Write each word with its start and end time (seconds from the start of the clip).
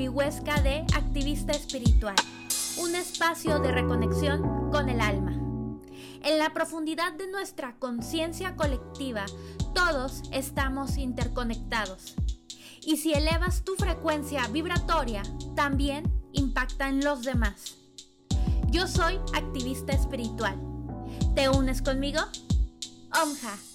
Ruby 0.00 0.08
Huesca 0.08 0.62
de 0.62 0.78
Activista 0.94 1.52
Espiritual, 1.52 2.16
un 2.78 2.94
espacio 2.94 3.58
de 3.58 3.70
reconexión 3.70 4.70
con 4.70 4.88
el 4.88 4.98
alma. 4.98 5.32
En 6.22 6.38
la 6.38 6.54
profundidad 6.54 7.12
de 7.12 7.26
nuestra 7.26 7.76
conciencia 7.78 8.56
colectiva, 8.56 9.26
todos 9.74 10.22
estamos 10.32 10.96
interconectados. 10.96 12.14
Y 12.80 12.96
si 12.96 13.12
elevas 13.12 13.62
tu 13.62 13.74
frecuencia 13.74 14.46
vibratoria, 14.46 15.22
también 15.54 16.10
impacta 16.32 16.88
en 16.88 17.04
los 17.04 17.20
demás. 17.20 17.76
Yo 18.68 18.86
soy 18.86 19.20
activista 19.34 19.92
espiritual. 19.92 20.58
¿Te 21.34 21.50
unes 21.50 21.82
conmigo? 21.82 22.20
Omja. 23.22 23.69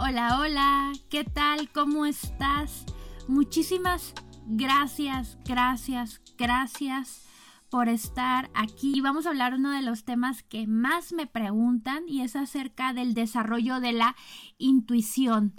Hola, 0.00 0.38
hola, 0.38 0.92
¿qué 1.10 1.24
tal? 1.24 1.72
¿Cómo 1.72 2.06
estás? 2.06 2.86
Muchísimas 3.26 4.14
gracias, 4.46 5.36
gracias, 5.44 6.22
gracias 6.38 7.26
por 7.68 7.88
estar 7.88 8.48
aquí. 8.54 9.00
Vamos 9.00 9.26
a 9.26 9.30
hablar 9.30 9.54
uno 9.54 9.72
de 9.72 9.82
los 9.82 10.04
temas 10.04 10.44
que 10.44 10.68
más 10.68 11.12
me 11.12 11.26
preguntan 11.26 12.04
y 12.06 12.22
es 12.22 12.36
acerca 12.36 12.92
del 12.92 13.12
desarrollo 13.12 13.80
de 13.80 13.90
la 13.90 14.14
intuición. 14.56 15.52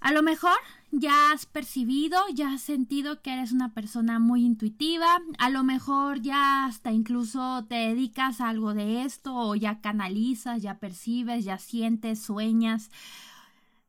A 0.00 0.12
lo 0.12 0.22
mejor 0.22 0.56
ya 0.90 1.32
has 1.32 1.46
percibido, 1.46 2.18
ya 2.34 2.52
has 2.52 2.62
sentido 2.62 3.20
que 3.20 3.32
eres 3.32 3.52
una 3.52 3.74
persona 3.74 4.18
muy 4.18 4.44
intuitiva, 4.44 5.20
a 5.38 5.50
lo 5.50 5.64
mejor 5.64 6.20
ya 6.20 6.64
hasta 6.66 6.92
incluso 6.92 7.64
te 7.68 7.74
dedicas 7.74 8.40
a 8.40 8.48
algo 8.48 8.74
de 8.74 9.02
esto 9.02 9.34
o 9.34 9.54
ya 9.54 9.80
canalizas, 9.80 10.62
ya 10.62 10.78
percibes, 10.78 11.44
ya 11.44 11.58
sientes, 11.58 12.22
sueñas. 12.22 12.90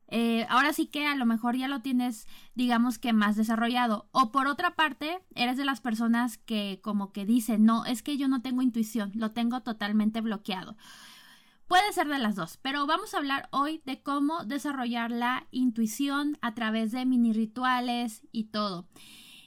Eh, 0.10 0.46
ahora 0.50 0.72
sí 0.72 0.88
que 0.88 1.06
a 1.06 1.16
lo 1.16 1.26
mejor 1.26 1.58
ya 1.58 1.68
lo 1.68 1.82
tienes, 1.82 2.28
digamos 2.56 2.98
que 2.98 3.14
más 3.14 3.36
desarrollado. 3.36 4.08
O 4.12 4.32
por 4.32 4.48
otra 4.48 4.76
parte, 4.76 5.20
eres 5.36 5.58
de 5.58 5.66
las 5.66 5.82
personas 5.82 6.38
que 6.38 6.80
como 6.82 7.12
que 7.12 7.26
dicen, 7.26 7.66
no, 7.66 7.86
es 7.86 8.04
que 8.04 8.18
yo 8.18 8.28
no 8.28 8.42
tengo 8.42 8.62
intuición, 8.62 9.12
lo 9.16 9.32
tengo 9.32 9.62
totalmente 9.62 10.22
bloqueado. 10.22 10.78
Puede 11.68 11.92
ser 11.92 12.08
de 12.08 12.18
las 12.18 12.36
dos, 12.36 12.58
pero 12.62 12.88
vamos 12.88 13.14
a 13.14 13.18
hablar 13.18 13.50
hoy 13.52 13.82
de 13.86 14.02
cómo 14.02 14.46
desarrollar 14.46 15.12
la 15.12 15.48
intuición 15.52 16.38
a 16.42 16.56
través 16.56 16.94
de 16.94 17.06
mini 17.06 17.34
rituales 17.34 18.22
y 18.32 18.46
todo. 18.46 18.88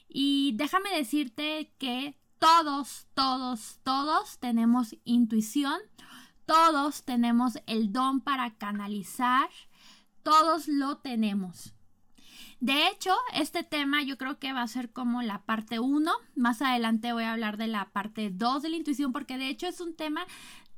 Y 0.07 0.53
déjame 0.55 0.95
decirte 0.95 1.73
que 1.79 2.19
todos, 2.37 3.07
todos, 3.15 3.79
todos 3.83 4.37
tenemos 4.37 4.95
intuición, 5.03 5.79
todos 6.45 7.05
tenemos 7.05 7.57
el 7.65 7.91
don 7.91 8.21
para 8.21 8.51
canalizar, 8.51 9.49
todos 10.21 10.67
lo 10.67 10.97
tenemos. 10.97 11.73
De 12.61 12.87
hecho, 12.89 13.15
este 13.33 13.63
tema 13.63 14.03
yo 14.03 14.19
creo 14.19 14.37
que 14.37 14.53
va 14.53 14.61
a 14.61 14.67
ser 14.67 14.91
como 14.91 15.23
la 15.23 15.41
parte 15.45 15.79
1. 15.79 16.11
Más 16.35 16.61
adelante 16.61 17.11
voy 17.11 17.23
a 17.23 17.31
hablar 17.31 17.57
de 17.57 17.65
la 17.65 17.89
parte 17.89 18.29
2 18.29 18.61
de 18.61 18.69
la 18.69 18.75
intuición 18.75 19.11
porque 19.11 19.39
de 19.39 19.47
hecho 19.47 19.65
es 19.65 19.81
un 19.81 19.95
tema 19.95 20.27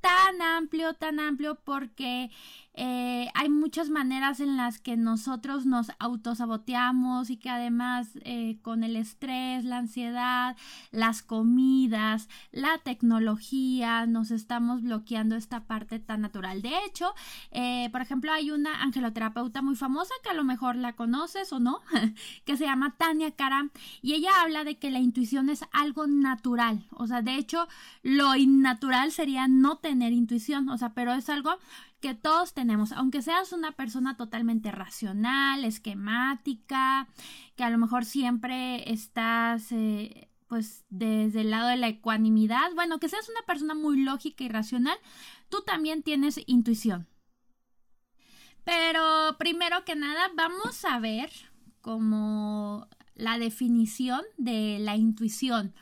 tan 0.04 0.42
amplio, 0.42 0.94
tan 0.96 1.22
amplio 1.22 1.56
porque 1.64 2.30
eh, 2.76 3.28
hay 3.36 3.50
muchas 3.50 3.90
maneras 3.90 4.40
en 4.40 4.58
las 4.58 4.80
que 4.80 4.98
nosotros 4.98 5.66
nos 5.66 5.92
autosaboteamos 6.00 7.30
y 7.30 7.38
que 7.38 7.50
además 7.50 8.10
eh, 8.22 8.58
con 8.62 8.84
el 8.84 8.96
estrés, 8.96 9.64
la 9.64 9.78
ansiedad, 9.78 10.58
las 10.92 11.22
comidas, 11.22 12.30
la 12.52 12.80
tecnología, 12.80 14.08
nos 14.08 14.32
estamos 14.32 14.82
bloqueando 14.82 15.36
esta 15.36 15.66
parte 15.66 16.00
tan 16.00 16.22
natural. 16.22 16.64
De 16.64 16.74
hecho, 16.86 17.14
eh, 17.52 17.90
por 17.92 18.02
ejemplo, 18.02 18.32
hay 18.32 18.50
una 18.50 18.82
angeloterapeuta 18.82 19.62
muy 19.62 19.76
famosa 19.76 20.14
que 20.24 20.30
a 20.30 20.34
lo 20.34 20.44
mejor 20.44 20.76
la 20.76 20.94
conoces 20.94 21.54
o 21.54 21.60
no, 21.60 21.80
que 22.46 22.58
se 22.58 22.66
llama 22.66 22.96
Tania 22.98 23.32
Karam 23.32 23.70
y 24.02 24.14
ella 24.14 24.42
habla 24.42 24.64
de 24.64 24.78
que 24.80 24.90
la 24.90 25.00
intuición 25.00 25.50
es 25.50 25.64
algo 25.72 26.08
natural. 26.08 26.86
O 26.92 27.06
sea, 27.06 27.22
de 27.22 27.36
hecho, 27.36 27.68
lo 28.02 28.36
innatural 28.36 29.12
sería 29.12 29.48
no 29.48 29.78
tener 29.78 30.12
intuición, 30.12 30.70
o 30.70 30.78
sea, 30.78 30.94
pero 30.94 31.14
es 31.14 31.30
algo 31.30 31.58
que 32.04 32.14
todos 32.14 32.54
tenemos, 32.54 32.92
aunque 32.92 33.22
seas 33.22 33.54
una 33.54 33.72
persona 33.72 34.18
totalmente 34.18 34.74
racional, 34.74 35.64
esquemática, 35.64 37.08
que 37.56 37.64
a 37.64 37.70
lo 37.70 37.78
mejor 37.78 38.04
siempre 38.04 38.92
estás 38.92 39.72
eh, 39.72 40.30
pues 40.50 40.84
desde 40.90 41.40
el 41.40 41.52
lado 41.52 41.70
de 41.70 41.78
la 41.78 41.88
ecuanimidad, 41.88 42.74
bueno, 42.76 43.00
que 43.00 43.08
seas 43.08 43.30
una 43.30 43.42
persona 43.44 43.74
muy 43.74 44.04
lógica 44.04 44.44
y 44.44 44.50
racional, 44.50 44.98
tú 45.48 45.62
también 45.62 46.04
tienes 46.04 46.42
intuición. 46.46 47.08
Pero 48.66 49.38
primero 49.40 49.86
que 49.86 49.96
nada 49.96 50.30
vamos 50.36 50.84
a 50.84 51.00
ver 51.00 51.32
como 51.80 52.90
la 53.16 53.40
definición 53.40 54.24
de 54.36 54.78
la 54.78 54.98
intuición. 54.98 55.74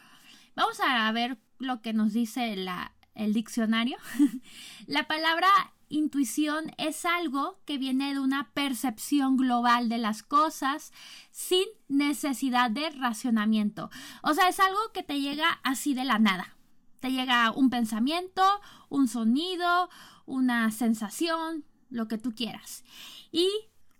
Vamos 0.54 0.80
a 0.88 1.12
ver 1.14 1.40
lo 1.58 1.82
que 1.82 1.94
nos 1.94 2.14
dice 2.14 2.56
la, 2.58 2.94
el 3.16 3.34
diccionario. 3.34 3.98
la 4.86 5.08
palabra 5.08 5.48
intuición 5.92 6.72
es 6.78 7.06
algo 7.06 7.60
que 7.66 7.78
viene 7.78 8.14
de 8.14 8.20
una 8.20 8.52
percepción 8.54 9.38
global 9.38 9.90
de 9.90 9.98
las 9.98 10.24
cosas 10.24 10.92
sin 11.32 11.66
necesidad 11.88 12.72
de 12.72 12.90
racionamiento. 12.90 13.90
O 14.24 14.34
sea, 14.34 14.48
es 14.48 14.60
algo 14.60 14.80
que 14.94 15.04
te 15.04 15.20
llega 15.20 15.60
así 15.64 15.94
de 15.94 16.06
la 16.06 16.20
nada. 16.20 16.56
Te 17.00 17.12
llega 17.12 17.52
un 17.52 17.70
pensamiento, 17.70 18.44
un 18.90 19.08
sonido, 19.08 19.90
una 20.26 20.72
sensación, 20.72 21.66
lo 21.90 22.08
que 22.08 22.18
tú 22.18 22.34
quieras. 22.34 22.84
Y 23.32 23.50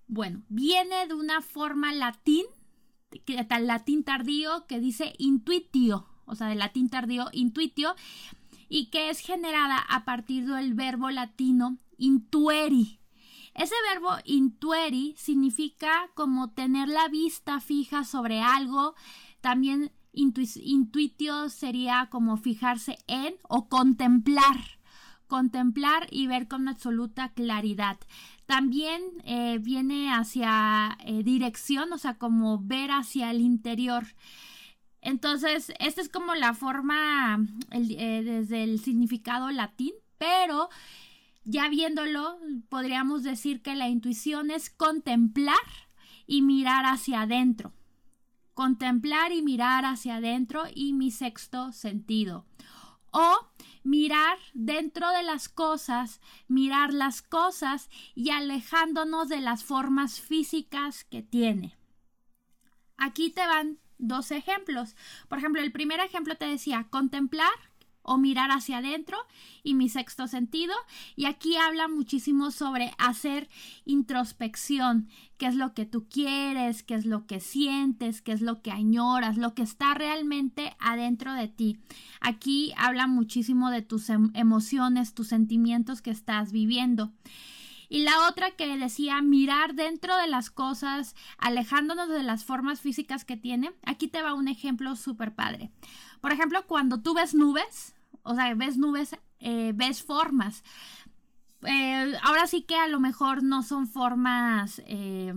bueno, 0.08 0.44
viene 0.50 1.08
de 1.08 1.14
una 1.14 1.42
forma 1.42 1.94
latín, 1.94 2.46
latín 3.26 4.04
tardío 4.04 4.66
que 4.68 4.80
dice 4.80 5.14
intuitio, 5.18 6.08
o 6.26 6.36
sea, 6.36 6.48
de 6.48 6.56
latín 6.56 6.90
tardío 6.90 7.28
intuitio, 7.32 7.96
y 8.74 8.86
que 8.86 9.10
es 9.10 9.20
generada 9.20 9.78
a 9.78 10.06
partir 10.06 10.46
del 10.46 10.74
verbo 10.74 11.12
latino 11.12 11.78
intueri. 11.98 13.02
Ese 13.54 13.76
verbo 13.94 14.16
intueri 14.24 15.14
significa 15.18 16.10
como 16.14 16.52
tener 16.52 16.88
la 16.88 17.10
vista 17.10 17.60
fija 17.60 18.06
sobre 18.06 18.40
algo, 18.40 18.96
también 19.42 19.92
intuitio 20.14 21.50
sería 21.50 22.08
como 22.10 22.38
fijarse 22.38 22.98
en 23.08 23.36
o 23.50 23.68
contemplar 23.68 24.80
contemplar 25.28 26.08
y 26.12 26.28
ver 26.28 26.50
con 26.50 26.68
absoluta 26.68 27.30
claridad. 27.30 27.98
También 28.48 29.02
eh, 29.24 29.60
viene 29.62 30.14
hacia 30.14 30.98
eh, 31.06 31.24
dirección, 31.24 31.94
o 31.94 31.98
sea, 31.98 32.18
como 32.18 32.60
ver 32.60 32.92
hacia 32.92 33.32
el 33.32 33.40
interior. 33.40 34.04
Entonces, 35.02 35.74
esta 35.80 36.02
es 36.02 36.10
como 36.10 36.36
la 36.36 36.54
forma 36.54 37.46
eh, 37.72 38.22
desde 38.24 38.64
el 38.64 38.80
significado 38.80 39.50
latín, 39.50 39.94
pero 40.18 40.70
ya 41.44 41.68
viéndolo, 41.70 42.38
podríamos 42.70 43.24
decir 43.24 43.62
que 43.64 43.76
la 43.76 43.90
intuición 43.90 44.52
es 44.52 44.70
contemplar 44.70 45.58
y 46.28 46.44
mirar 46.44 46.86
hacia 46.86 47.22
adentro. 47.22 47.74
Contemplar 48.54 49.32
y 49.32 49.42
mirar 49.42 49.86
hacia 49.86 50.18
adentro 50.18 50.66
y 50.74 50.94
mi 50.94 51.10
sexto 51.10 51.72
sentido. 51.72 52.46
O 53.10 53.40
mirar 53.84 54.38
dentro 54.54 55.10
de 55.10 55.24
las 55.24 55.50
cosas, 55.50 56.22
mirar 56.48 56.94
las 56.94 57.24
cosas 57.24 57.90
y 58.14 58.30
alejándonos 58.30 59.30
de 59.30 59.42
las 59.42 59.64
formas 59.64 60.22
físicas 60.22 61.04
que 61.06 61.24
tiene. 61.24 61.76
Aquí 62.98 63.32
te 63.32 63.46
van 63.48 63.80
dos 64.02 64.32
ejemplos. 64.32 64.96
Por 65.30 65.38
ejemplo, 65.38 65.62
el 65.62 65.72
primer 65.72 66.00
ejemplo 66.02 66.36
te 66.36 66.46
decía 66.46 66.88
contemplar 66.90 67.52
o 68.04 68.18
mirar 68.18 68.52
hacia 68.52 68.78
adentro 68.78 69.18
y 69.64 69.74
mi 69.74 69.90
sexto 69.90 70.28
sentido. 70.28 70.74
Y 71.16 71.26
aquí 71.26 71.58
habla 71.58 71.88
muchísimo 71.88 72.52
sobre 72.52 72.94
hacer 72.98 73.48
introspección, 73.86 75.08
qué 75.38 75.48
es 75.48 75.56
lo 75.56 75.74
que 75.74 75.86
tú 75.86 76.08
quieres, 76.10 76.84
qué 76.84 76.96
es 76.96 77.06
lo 77.06 77.26
que 77.28 77.40
sientes, 77.40 78.22
qué 78.22 78.32
es 78.32 78.42
lo 78.42 78.62
que 78.62 78.72
añoras, 78.72 79.38
lo 79.38 79.54
que 79.54 79.62
está 79.62 79.94
realmente 79.94 80.76
adentro 80.80 81.34
de 81.34 81.48
ti. 81.48 81.80
Aquí 82.20 82.74
habla 82.78 83.08
muchísimo 83.08 83.70
de 83.70 83.82
tus 83.82 84.10
em, 84.10 84.32
emociones, 84.34 85.14
tus 85.14 85.28
sentimientos 85.28 86.02
que 86.02 86.12
estás 86.12 86.52
viviendo. 86.52 87.12
Y 87.92 88.04
la 88.04 88.26
otra 88.30 88.52
que 88.52 88.78
decía 88.78 89.22
mirar 89.22 89.76
dentro 89.76 90.16
de 90.16 90.26
las 90.26 90.50
cosas, 90.50 91.14
alejándonos 91.38 92.08
de 92.08 92.24
las 92.24 92.46
formas 92.46 92.80
físicas 92.80 93.26
que 93.26 93.36
tiene. 93.36 93.74
Aquí 93.84 94.08
te 94.08 94.22
va 94.22 94.34
un 94.34 94.48
ejemplo 94.48 94.96
súper 94.96 95.36
padre. 95.36 95.72
Por 96.22 96.32
ejemplo, 96.32 96.66
cuando 96.68 97.02
tú 97.02 97.14
ves 97.14 97.36
nubes, 97.36 97.94
o 98.24 98.34
sea, 98.34 98.54
ves 98.56 98.78
nubes, 98.78 99.18
eh, 99.40 99.74
ves 99.76 100.04
formas. 100.04 100.64
Eh, 101.64 102.14
ahora 102.24 102.48
sí 102.48 102.62
que 102.62 102.78
a 102.78 102.88
lo 102.88 103.02
mejor 103.02 103.44
no 103.44 103.62
son 103.62 103.88
formas 103.88 104.82
eh, 104.86 105.34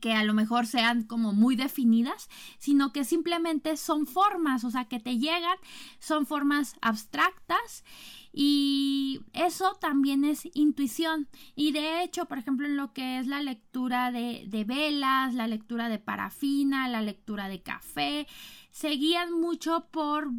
que 0.00 0.12
a 0.12 0.24
lo 0.24 0.34
mejor 0.34 0.66
sean 0.66 1.04
como 1.04 1.32
muy 1.32 1.56
definidas, 1.56 2.28
sino 2.58 2.92
que 2.92 3.04
simplemente 3.04 3.76
son 3.76 4.06
formas, 4.06 4.64
o 4.64 4.70
sea, 4.70 4.86
que 4.86 5.00
te 5.00 5.18
llegan, 5.18 5.56
son 5.98 6.26
formas 6.26 6.74
abstractas 6.80 7.84
y 8.32 9.20
eso 9.32 9.76
también 9.80 10.24
es 10.24 10.48
intuición. 10.54 11.28
Y 11.54 11.72
de 11.72 12.02
hecho, 12.02 12.26
por 12.26 12.38
ejemplo, 12.38 12.66
en 12.66 12.76
lo 12.76 12.92
que 12.92 13.18
es 13.18 13.26
la 13.26 13.42
lectura 13.42 14.12
de, 14.12 14.44
de 14.48 14.64
velas, 14.64 15.34
la 15.34 15.46
lectura 15.46 15.88
de 15.88 15.98
parafina, 15.98 16.88
la 16.88 17.00
lectura 17.00 17.48
de 17.48 17.62
café, 17.62 18.26
se 18.70 18.90
guían 18.90 19.32
mucho 19.32 19.88
por 19.90 20.30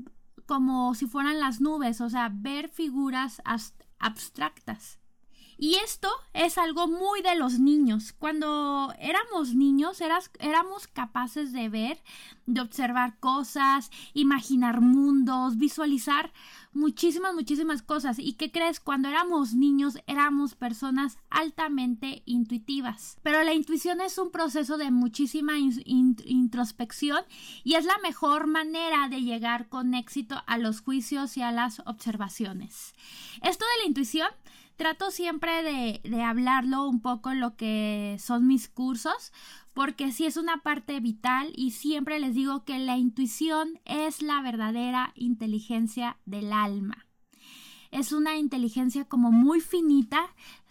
como 0.45 0.95
si 0.95 1.07
fueran 1.07 1.39
las 1.39 1.59
nubes, 1.59 1.99
o 2.01 2.09
sea, 2.09 2.31
ver 2.33 2.69
figuras 2.69 3.41
abstractas. 3.99 4.99
Y 5.57 5.75
esto 5.75 6.09
es 6.33 6.57
algo 6.57 6.87
muy 6.87 7.21
de 7.21 7.35
los 7.35 7.59
niños. 7.59 8.13
Cuando 8.13 8.93
éramos 8.99 9.55
niños 9.55 10.01
éramos 10.39 10.87
capaces 10.87 11.51
de 11.51 11.67
ver, 11.67 12.03
de 12.45 12.61
observar 12.61 13.17
cosas, 13.19 13.89
imaginar 14.13 14.81
mundos, 14.81 15.57
visualizar 15.57 16.31
muchísimas, 16.73 17.33
muchísimas 17.33 17.81
cosas. 17.81 18.19
¿Y 18.19 18.33
qué 18.33 18.51
crees? 18.51 18.79
Cuando 18.79 19.09
éramos 19.09 19.55
niños 19.55 19.97
éramos 20.05 20.53
personas 20.53 21.17
altamente 21.31 22.21
intuitivas. 22.25 23.17
Pero 23.23 23.43
la 23.43 23.53
intuición 23.53 23.99
es 23.99 24.19
un 24.19 24.29
proceso 24.29 24.77
de 24.77 24.91
muchísima 24.91 25.53
introspección 25.57 27.23
y 27.63 27.73
es 27.73 27.85
la 27.85 27.97
mejor 28.03 28.45
manera 28.45 29.09
de 29.09 29.21
llegar 29.21 29.69
con 29.69 29.95
éxito 29.95 30.41
a 30.45 30.59
los 30.59 30.81
juicios 30.81 31.35
y 31.35 31.41
a 31.41 31.51
las 31.51 31.81
observaciones. 31.85 32.93
Esto 33.41 33.65
de 33.65 33.83
la 33.83 33.87
intuición 33.87 34.29
trato 34.77 35.11
siempre 35.11 35.63
de, 35.63 36.23
hablarlo 36.23 36.87
un 36.87 37.01
poco 37.01 37.33
lo 37.33 37.55
que 37.55 38.15
son 38.19 38.47
mis 38.47 38.69
cursos, 38.69 39.33
porque 39.73 40.11
sí 40.11 40.25
es 40.25 40.37
una 40.37 40.57
parte 40.61 40.99
vital 40.99 41.51
y 41.55 41.71
siempre 41.71 42.19
les 42.19 42.33
digo 42.35 42.63
que 42.63 42.79
la 42.79 42.97
intuición 42.97 43.79
es 43.85 44.21
la 44.21 44.41
verdadera 44.41 45.11
inteligencia 45.15 46.17
del 46.25 46.53
alma. 46.53 47.05
Es 47.91 48.11
una 48.11 48.37
inteligencia 48.37 49.05
como 49.05 49.31
muy 49.31 49.61
finita, 49.61 50.21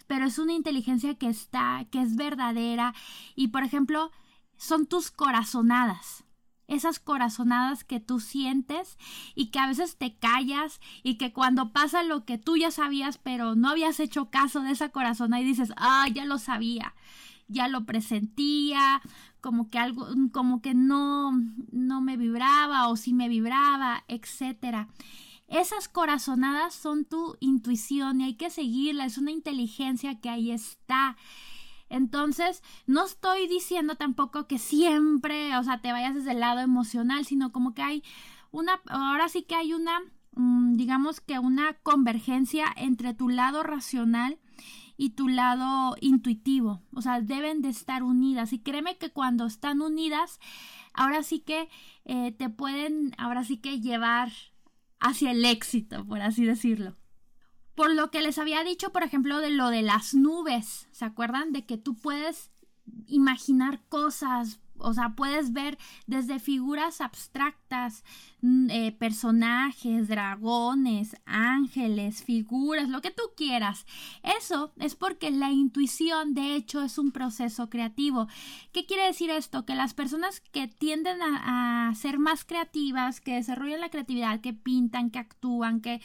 pero 0.07 0.25
es 0.25 0.39
una 0.39 0.53
inteligencia 0.53 1.15
que 1.15 1.27
está, 1.27 1.85
que 1.91 2.01
es 2.01 2.15
verdadera 2.15 2.93
y 3.35 3.49
por 3.49 3.63
ejemplo, 3.63 4.11
son 4.55 4.87
tus 4.87 5.11
corazonadas 5.11 6.26
esas 6.67 6.99
corazonadas 6.99 7.83
que 7.83 7.99
tú 7.99 8.19
sientes 8.19 8.97
y 9.35 9.47
que 9.47 9.59
a 9.59 9.67
veces 9.67 9.97
te 9.97 10.15
callas 10.15 10.79
y 11.03 11.15
que 11.15 11.33
cuando 11.33 11.71
pasa 11.71 12.03
lo 12.03 12.25
que 12.25 12.37
tú 12.37 12.57
ya 12.57 12.71
sabías 12.71 13.17
pero 13.17 13.55
no 13.55 13.69
habías 13.69 13.99
hecho 13.99 14.29
caso 14.29 14.61
de 14.61 14.71
esa 14.71 14.89
corazonada 14.89 15.41
y 15.41 15.45
dices, 15.45 15.71
ah, 15.77 16.07
ya 16.13 16.25
lo 16.25 16.37
sabía, 16.37 16.93
ya 17.47 17.67
lo 17.67 17.85
presentía, 17.85 19.01
como 19.41 19.69
que 19.69 19.79
algo, 19.79 20.07
como 20.31 20.61
que 20.61 20.73
no, 20.73 21.31
no 21.71 22.01
me 22.01 22.17
vibraba 22.17 22.89
o 22.89 22.97
si 22.97 23.13
me 23.13 23.29
vibraba, 23.29 24.03
etcétera. 24.07 24.89
Esas 25.47 25.87
corazonadas 25.87 26.73
son 26.75 27.05
tu 27.05 27.37
intuición 27.39 28.19
y 28.19 28.25
hay 28.25 28.33
que 28.33 28.49
seguirla, 28.49 29.05
es 29.05 29.17
una 29.17 29.31
inteligencia 29.31 30.19
que 30.19 30.29
ahí 30.29 30.51
está. 30.51 31.15
Entonces, 31.89 32.63
no 32.85 33.05
estoy 33.05 33.47
diciendo 33.47 33.95
tampoco 33.95 34.47
que 34.47 34.57
siempre, 34.59 35.55
o 35.57 35.63
sea, 35.63 35.81
te 35.81 35.91
vayas 35.91 36.15
desde 36.15 36.31
el 36.31 36.39
lado 36.39 36.59
emocional, 36.59 37.25
sino 37.25 37.51
como 37.51 37.73
que 37.73 37.81
hay 37.81 38.03
una, 38.51 38.81
ahora 38.89 39.29
sí 39.29 39.43
que 39.43 39.55
hay 39.55 39.73
una, 39.73 39.99
mm, 40.33 40.75
digamos 40.75 41.21
que 41.21 41.39
una 41.39 41.73
convergencia 41.83 42.65
entre 42.75 43.13
tu 43.13 43.29
lado 43.29 43.63
racional 43.63 44.39
y 44.97 45.11
tu 45.11 45.27
lado 45.27 45.95
intuitivo. 46.01 46.81
O 46.93 47.01
sea, 47.01 47.21
deben 47.21 47.61
de 47.61 47.69
estar 47.69 48.03
unidas. 48.03 48.51
Y 48.51 48.59
créeme 48.59 48.97
que 48.97 49.11
cuando 49.11 49.45
están 49.45 49.81
unidas, 49.81 50.39
ahora 50.93 51.23
sí 51.23 51.39
que 51.39 51.69
eh, 52.05 52.31
te 52.31 52.49
pueden, 52.49 53.13
ahora 53.17 53.43
sí 53.43 53.57
que 53.57 53.79
llevar 53.79 54.31
hacia 54.99 55.31
el 55.31 55.45
éxito, 55.45 56.05
por 56.05 56.21
así 56.21 56.45
decirlo. 56.45 56.95
Por 57.77 57.93
lo 57.93 58.09
que 58.09 58.21
les 58.21 58.39
había 58.39 58.63
dicho, 58.63 58.91
por 58.91 59.03
ejemplo, 59.03 59.37
de 59.37 59.51
lo 59.51 59.69
de 59.69 59.83
las 59.83 60.15
nubes. 60.15 60.87
¿Se 60.91 61.05
acuerdan? 61.05 61.53
De 61.53 61.63
que 61.67 61.77
tú 61.77 61.95
puedes 61.95 62.49
imaginar 63.05 63.81
cosas, 63.87 64.59
o 64.79 64.95
sea, 64.95 65.13
puedes 65.15 65.53
ver 65.53 65.77
desde 66.07 66.39
figuras 66.39 67.01
abstractas, 67.01 68.03
mm, 68.41 68.69
eh, 68.71 68.91
personajes, 68.93 70.07
dragones, 70.07 71.17
ángeles, 71.25 72.23
figuras, 72.23 72.89
lo 72.89 73.01
que 73.01 73.11
tú 73.11 73.21
quieras. 73.35 73.85
Eso 74.23 74.73
es 74.77 74.95
porque 74.95 75.29
la 75.29 75.51
intuición, 75.51 76.33
de 76.33 76.55
hecho, 76.55 76.81
es 76.81 76.97
un 76.97 77.11
proceso 77.11 77.69
creativo. 77.69 78.27
¿Qué 78.71 78.87
quiere 78.87 79.05
decir 79.05 79.29
esto? 79.29 79.65
Que 79.65 79.75
las 79.75 79.93
personas 79.93 80.41
que 80.41 80.67
tienden 80.67 81.19
a 81.21 81.93
ser 81.95 82.17
más 82.17 82.43
creativas, 82.43 83.21
que 83.21 83.35
desarrollan 83.35 83.81
la 83.81 83.89
creatividad, 83.89 84.41
que 84.41 84.53
pintan, 84.53 85.11
que 85.11 85.19
actúan, 85.19 85.79
que, 85.79 86.01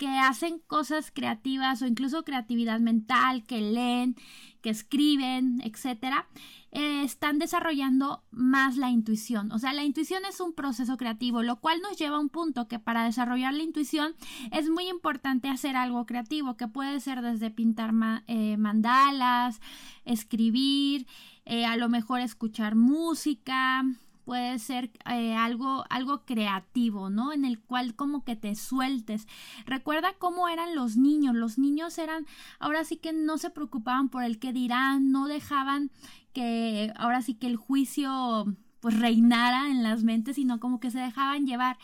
que 0.00 0.08
hacen 0.18 0.60
cosas 0.60 1.10
creativas 1.14 1.82
o 1.82 1.86
incluso 1.86 2.24
creatividad 2.24 2.80
mental, 2.80 3.44
que 3.44 3.60
leen, 3.60 4.16
que 4.62 4.70
escriben, 4.70 5.60
etcétera, 5.62 6.26
eh, 6.70 7.02
están 7.02 7.38
desarrollando 7.38 8.24
más 8.30 8.78
la 8.78 8.88
intuición. 8.88 9.52
O 9.52 9.58
sea, 9.58 9.74
la 9.74 9.84
intuición 9.84 10.22
es 10.24 10.40
un 10.40 10.54
proceso 10.54 10.96
creativo, 10.96 11.42
lo 11.42 11.60
cual 11.60 11.82
nos 11.82 11.98
lleva 11.98 12.16
a 12.16 12.20
un 12.20 12.30
punto 12.30 12.66
que 12.66 12.78
para 12.78 13.04
desarrollar 13.04 13.52
la 13.52 13.62
intuición 13.62 14.14
es 14.52 14.70
muy 14.70 14.88
importante 14.88 15.50
hacer 15.50 15.76
algo 15.76 16.06
creativo, 16.06 16.56
que 16.56 16.66
puede 16.66 16.98
ser 17.00 17.20
desde 17.20 17.50
pintar 17.50 17.92
eh, 18.26 18.56
mandalas, 18.56 19.60
escribir, 20.06 21.06
eh, 21.44 21.66
a 21.66 21.76
lo 21.76 21.90
mejor 21.90 22.20
escuchar 22.20 22.74
música, 22.74 23.84
puede 24.30 24.60
ser 24.60 24.92
eh, 25.10 25.34
algo, 25.34 25.84
algo 25.90 26.24
creativo, 26.24 27.10
¿no? 27.10 27.32
En 27.32 27.44
el 27.44 27.58
cual 27.58 27.96
como 27.96 28.22
que 28.22 28.36
te 28.36 28.54
sueltes. 28.54 29.26
Recuerda 29.66 30.12
cómo 30.20 30.46
eran 30.46 30.76
los 30.76 30.96
niños. 30.96 31.34
Los 31.34 31.58
niños 31.58 31.98
eran, 31.98 32.26
ahora 32.60 32.84
sí 32.84 32.94
que 32.96 33.12
no 33.12 33.38
se 33.38 33.50
preocupaban 33.50 34.08
por 34.08 34.22
el 34.22 34.38
que 34.38 34.52
dirán, 34.52 35.10
no 35.10 35.26
dejaban 35.26 35.90
que, 36.32 36.92
ahora 36.94 37.22
sí 37.22 37.34
que 37.34 37.48
el 37.48 37.56
juicio 37.56 38.54
pues 38.78 39.00
reinara 39.00 39.68
en 39.68 39.82
las 39.82 40.04
mentes, 40.04 40.36
sino 40.36 40.60
como 40.60 40.78
que 40.78 40.92
se 40.92 41.00
dejaban 41.00 41.44
llevar. 41.44 41.76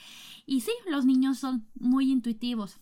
Y 0.47 0.61
sí, 0.61 0.71
los 0.89 1.05
niños 1.05 1.41
son 1.41 1.67
muy 1.75 2.13
intuitivos. 2.13 2.79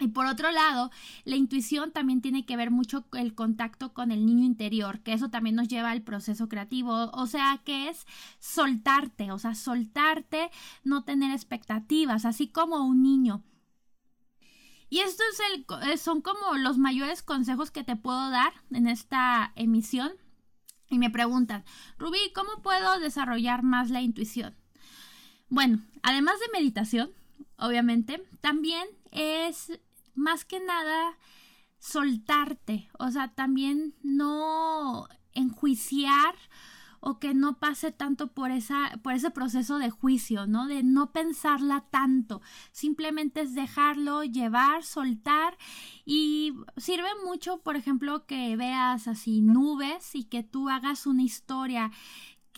Y 0.00 0.08
por 0.08 0.26
otro 0.26 0.52
lado, 0.52 0.92
la 1.24 1.34
intuición 1.34 1.90
también 1.90 2.20
tiene 2.20 2.46
que 2.46 2.56
ver 2.56 2.70
mucho 2.70 3.04
el 3.14 3.34
contacto 3.34 3.92
con 3.92 4.12
el 4.12 4.26
niño 4.26 4.44
interior, 4.44 5.00
que 5.00 5.12
eso 5.12 5.28
también 5.28 5.56
nos 5.56 5.66
lleva 5.66 5.90
al 5.90 6.02
proceso 6.02 6.48
creativo, 6.48 7.10
o 7.12 7.26
sea, 7.26 7.60
que 7.64 7.88
es 7.88 8.06
soltarte, 8.38 9.32
o 9.32 9.38
sea, 9.40 9.56
soltarte, 9.56 10.50
no 10.84 11.02
tener 11.02 11.32
expectativas, 11.32 12.24
así 12.24 12.46
como 12.46 12.86
un 12.86 13.02
niño. 13.02 13.42
Y 14.88 15.00
estos 15.00 15.26
es 15.52 15.88
eh, 15.88 15.98
son 15.98 16.22
como 16.22 16.56
los 16.56 16.78
mayores 16.78 17.22
consejos 17.22 17.70
que 17.72 17.84
te 17.84 17.96
puedo 17.96 18.30
dar 18.30 18.52
en 18.70 18.86
esta 18.86 19.52
emisión. 19.56 20.12
Y 20.88 20.98
me 20.98 21.10
preguntan, 21.10 21.64
Rubí, 21.98 22.18
¿cómo 22.34 22.62
puedo 22.62 22.98
desarrollar 23.00 23.62
más 23.62 23.90
la 23.90 24.00
intuición? 24.00 24.54
Bueno, 25.50 25.82
además 26.02 26.36
de 26.40 26.58
meditación, 26.58 27.10
obviamente, 27.58 28.22
también 28.40 28.86
es 29.10 29.78
más 30.18 30.44
que 30.44 30.60
nada 30.60 31.16
soltarte, 31.78 32.90
o 32.98 33.10
sea, 33.10 33.28
también 33.34 33.94
no 34.02 35.08
enjuiciar 35.32 36.34
o 37.00 37.20
que 37.20 37.32
no 37.32 37.58
pase 37.60 37.92
tanto 37.92 38.32
por 38.34 38.50
esa 38.50 38.98
por 39.04 39.12
ese 39.12 39.30
proceso 39.30 39.78
de 39.78 39.88
juicio, 39.88 40.46
¿no? 40.46 40.66
De 40.66 40.82
no 40.82 41.12
pensarla 41.12 41.84
tanto, 41.90 42.42
simplemente 42.72 43.42
es 43.42 43.54
dejarlo 43.54 44.24
llevar, 44.24 44.82
soltar 44.82 45.56
y 46.04 46.54
sirve 46.76 47.08
mucho, 47.24 47.58
por 47.58 47.76
ejemplo, 47.76 48.26
que 48.26 48.56
veas 48.56 49.06
así 49.06 49.40
nubes 49.40 50.14
y 50.14 50.24
que 50.24 50.42
tú 50.42 50.68
hagas 50.68 51.06
una 51.06 51.22
historia 51.22 51.92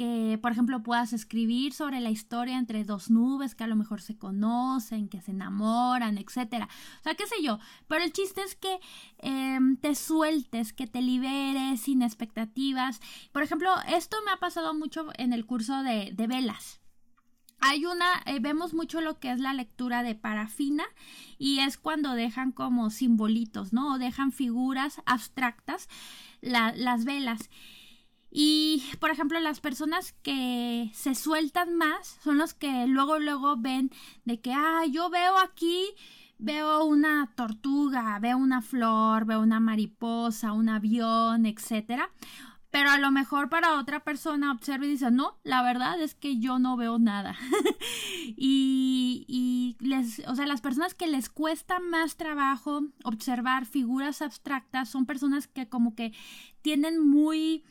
que, 0.01 0.39
por 0.41 0.51
ejemplo, 0.51 0.83
puedas 0.83 1.13
escribir 1.13 1.75
sobre 1.75 2.01
la 2.01 2.09
historia 2.09 2.57
entre 2.57 2.85
dos 2.85 3.11
nubes 3.11 3.55
que 3.55 3.65
a 3.65 3.67
lo 3.67 3.77
mejor 3.77 4.01
se 4.01 4.17
conocen, 4.17 5.11
que 5.11 5.21
se 5.21 5.33
enamoran, 5.33 6.17
etcétera. 6.17 6.71
O 7.01 7.03
sea, 7.03 7.15
qué 7.17 7.27
sé 7.27 7.35
yo. 7.43 7.59
Pero 7.87 8.03
el 8.03 8.11
chiste 8.11 8.43
es 8.43 8.55
que 8.57 8.81
em, 9.19 9.77
te 9.77 9.95
sueltes, 9.95 10.73
que 10.73 10.87
te 10.87 11.03
liberes 11.03 11.83
sin 11.83 12.01
expectativas. 12.01 13.03
Por 13.31 13.43
ejemplo, 13.43 13.75
esto 13.89 14.17
me 14.25 14.31
ha 14.31 14.39
pasado 14.39 14.73
mucho 14.73 15.09
en 15.19 15.35
el 15.35 15.45
curso 15.45 15.83
de, 15.83 16.13
de 16.15 16.27
velas. 16.27 16.81
Hay 17.61 17.85
una, 17.85 18.23
eh, 18.25 18.39
vemos 18.41 18.73
mucho 18.73 19.03
lo 19.03 19.21
que 19.21 19.31
es 19.31 19.39
la 19.39 19.53
lectura 19.53 20.03
de 20.03 20.15
parafina 20.15 20.85
y 21.37 21.59
es 21.59 21.77
cuando 21.77 22.15
dejan 22.15 22.53
como 22.53 22.89
simbolitos, 22.89 23.75
¿no? 23.75 23.93
O 23.93 23.99
dejan 23.99 24.33
figuras 24.33 25.03
abstractas 25.05 25.91
las 26.41 27.05
velas. 27.05 27.51
Y, 28.31 28.85
por 29.01 29.11
ejemplo, 29.11 29.41
las 29.41 29.61
personas 29.61 30.13
que 30.23 30.91
se 30.95 31.15
sueltan 31.15 31.75
más 31.77 32.19
son 32.23 32.39
los 32.39 32.55
que 32.55 32.87
luego, 32.87 33.19
luego 33.19 33.57
ven 33.57 33.91
de 34.25 34.41
que, 34.41 34.53
ah, 34.53 34.85
yo 34.89 35.11
veo 35.11 35.37
aquí, 35.39 35.89
veo 36.39 36.85
una 36.85 37.33
tortuga, 37.35 38.19
veo 38.21 38.39
una 38.39 38.63
flor, 38.63 39.25
veo 39.25 39.41
una 39.41 39.59
mariposa, 39.59 40.53
un 40.53 40.69
avión, 40.69 41.45
etcétera. 41.45 42.11
pero 42.71 42.91
a 42.91 42.99
lo 42.99 43.11
mejor 43.11 43.49
para 43.49 43.79
otra 43.81 44.05
persona 44.05 44.53
observa 44.53 44.87
y 44.87 44.91
dice, 44.91 45.11
no, 45.11 45.39
la 45.43 45.61
verdad 45.63 46.01
es 46.01 46.15
que 46.15 46.39
yo 46.39 46.61
no 46.61 46.77
veo 46.77 47.01
nada. 47.01 47.37
y, 48.37 49.25
y 49.27 49.77
les, 49.81 50.23
o 50.29 50.37
sea, 50.37 50.47
las 50.47 50.61
personas 50.61 50.95
que 50.95 51.09
les 51.09 51.29
cuesta 51.29 51.81
más 51.81 52.17
trabajo 52.17 52.83
observar 53.03 53.67
figuras 53.67 54.23
abstractas 54.23 54.89
son 54.89 55.05
personas 55.05 55.49
que 55.49 55.69
como 55.69 55.97
que 55.97 56.13
tienen 56.63 57.01
muy 57.01 57.65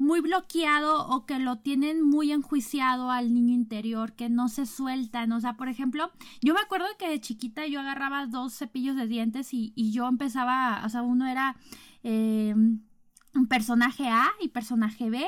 muy 0.00 0.20
bloqueado 0.22 1.06
o 1.08 1.26
que 1.26 1.38
lo 1.38 1.58
tienen 1.58 2.02
muy 2.02 2.32
enjuiciado 2.32 3.10
al 3.10 3.34
niño 3.34 3.54
interior, 3.54 4.14
que 4.14 4.30
no 4.30 4.48
se 4.48 4.64
sueltan. 4.64 5.30
O 5.32 5.40
sea, 5.40 5.58
por 5.58 5.68
ejemplo, 5.68 6.10
yo 6.40 6.54
me 6.54 6.60
acuerdo 6.60 6.86
que 6.98 7.10
de 7.10 7.20
chiquita 7.20 7.66
yo 7.66 7.80
agarraba 7.80 8.26
dos 8.26 8.54
cepillos 8.54 8.96
de 8.96 9.06
dientes 9.06 9.52
y, 9.52 9.74
y 9.76 9.92
yo 9.92 10.08
empezaba, 10.08 10.82
o 10.84 10.88
sea, 10.88 11.02
uno 11.02 11.26
era... 11.26 11.56
Eh, 12.02 12.54
un 13.34 13.46
personaje 13.46 14.08
A 14.08 14.28
y 14.40 14.48
personaje 14.48 15.08
B 15.08 15.24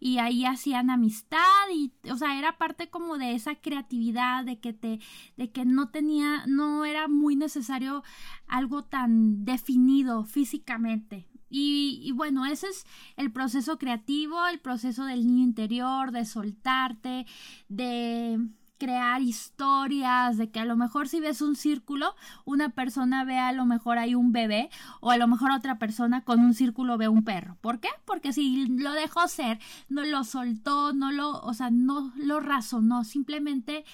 y 0.00 0.18
ahí 0.18 0.44
hacían 0.44 0.90
amistad 0.90 1.38
y 1.72 1.92
o 2.10 2.16
sea 2.16 2.36
era 2.36 2.58
parte 2.58 2.88
como 2.88 3.16
de 3.16 3.34
esa 3.34 3.54
creatividad 3.54 4.44
de 4.44 4.58
que 4.58 4.72
te 4.72 4.98
de 5.36 5.52
que 5.52 5.64
no 5.64 5.88
tenía 5.90 6.44
no 6.46 6.84
era 6.84 7.06
muy 7.06 7.36
necesario 7.36 8.02
algo 8.48 8.82
tan 8.82 9.44
definido 9.44 10.24
físicamente 10.24 11.28
y, 11.56 12.00
y, 12.02 12.10
bueno, 12.10 12.46
ese 12.46 12.66
es 12.66 12.84
el 13.16 13.30
proceso 13.30 13.78
creativo, 13.78 14.44
el 14.46 14.58
proceso 14.58 15.04
del 15.04 15.24
niño 15.24 15.44
interior, 15.44 16.10
de 16.10 16.24
soltarte, 16.24 17.26
de 17.68 18.40
crear 18.78 19.22
historias, 19.22 20.36
de 20.36 20.50
que 20.50 20.60
a 20.60 20.64
lo 20.64 20.76
mejor 20.76 21.08
si 21.08 21.20
ves 21.20 21.40
un 21.40 21.56
círculo, 21.56 22.14
una 22.44 22.70
persona 22.70 23.24
ve 23.24 23.38
a 23.38 23.52
lo 23.52 23.66
mejor 23.66 23.98
hay 23.98 24.14
un 24.14 24.32
bebé 24.32 24.68
o 25.00 25.10
a 25.10 25.16
lo 25.16 25.28
mejor 25.28 25.52
otra 25.52 25.78
persona 25.78 26.22
con 26.24 26.40
un 26.40 26.54
círculo 26.54 26.98
ve 26.98 27.08
un 27.08 27.24
perro. 27.24 27.56
¿Por 27.60 27.80
qué? 27.80 27.88
Porque 28.04 28.32
si 28.32 28.66
lo 28.66 28.92
dejó 28.92 29.28
ser, 29.28 29.58
no 29.88 30.04
lo 30.04 30.24
soltó, 30.24 30.92
no 30.92 31.12
lo, 31.12 31.40
o 31.40 31.54
sea, 31.54 31.70
no 31.70 32.12
lo 32.16 32.40
razonó, 32.40 33.04
simplemente 33.04 33.84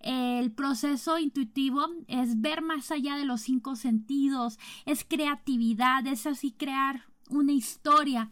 el 0.00 0.50
proceso 0.52 1.18
intuitivo 1.18 1.86
es 2.08 2.40
ver 2.40 2.62
más 2.62 2.90
allá 2.90 3.16
de 3.16 3.26
los 3.26 3.42
cinco 3.42 3.76
sentidos, 3.76 4.58
es 4.86 5.04
creatividad, 5.04 6.06
es 6.06 6.26
así 6.26 6.52
crear 6.52 7.09
una 7.30 7.52
historia. 7.52 8.30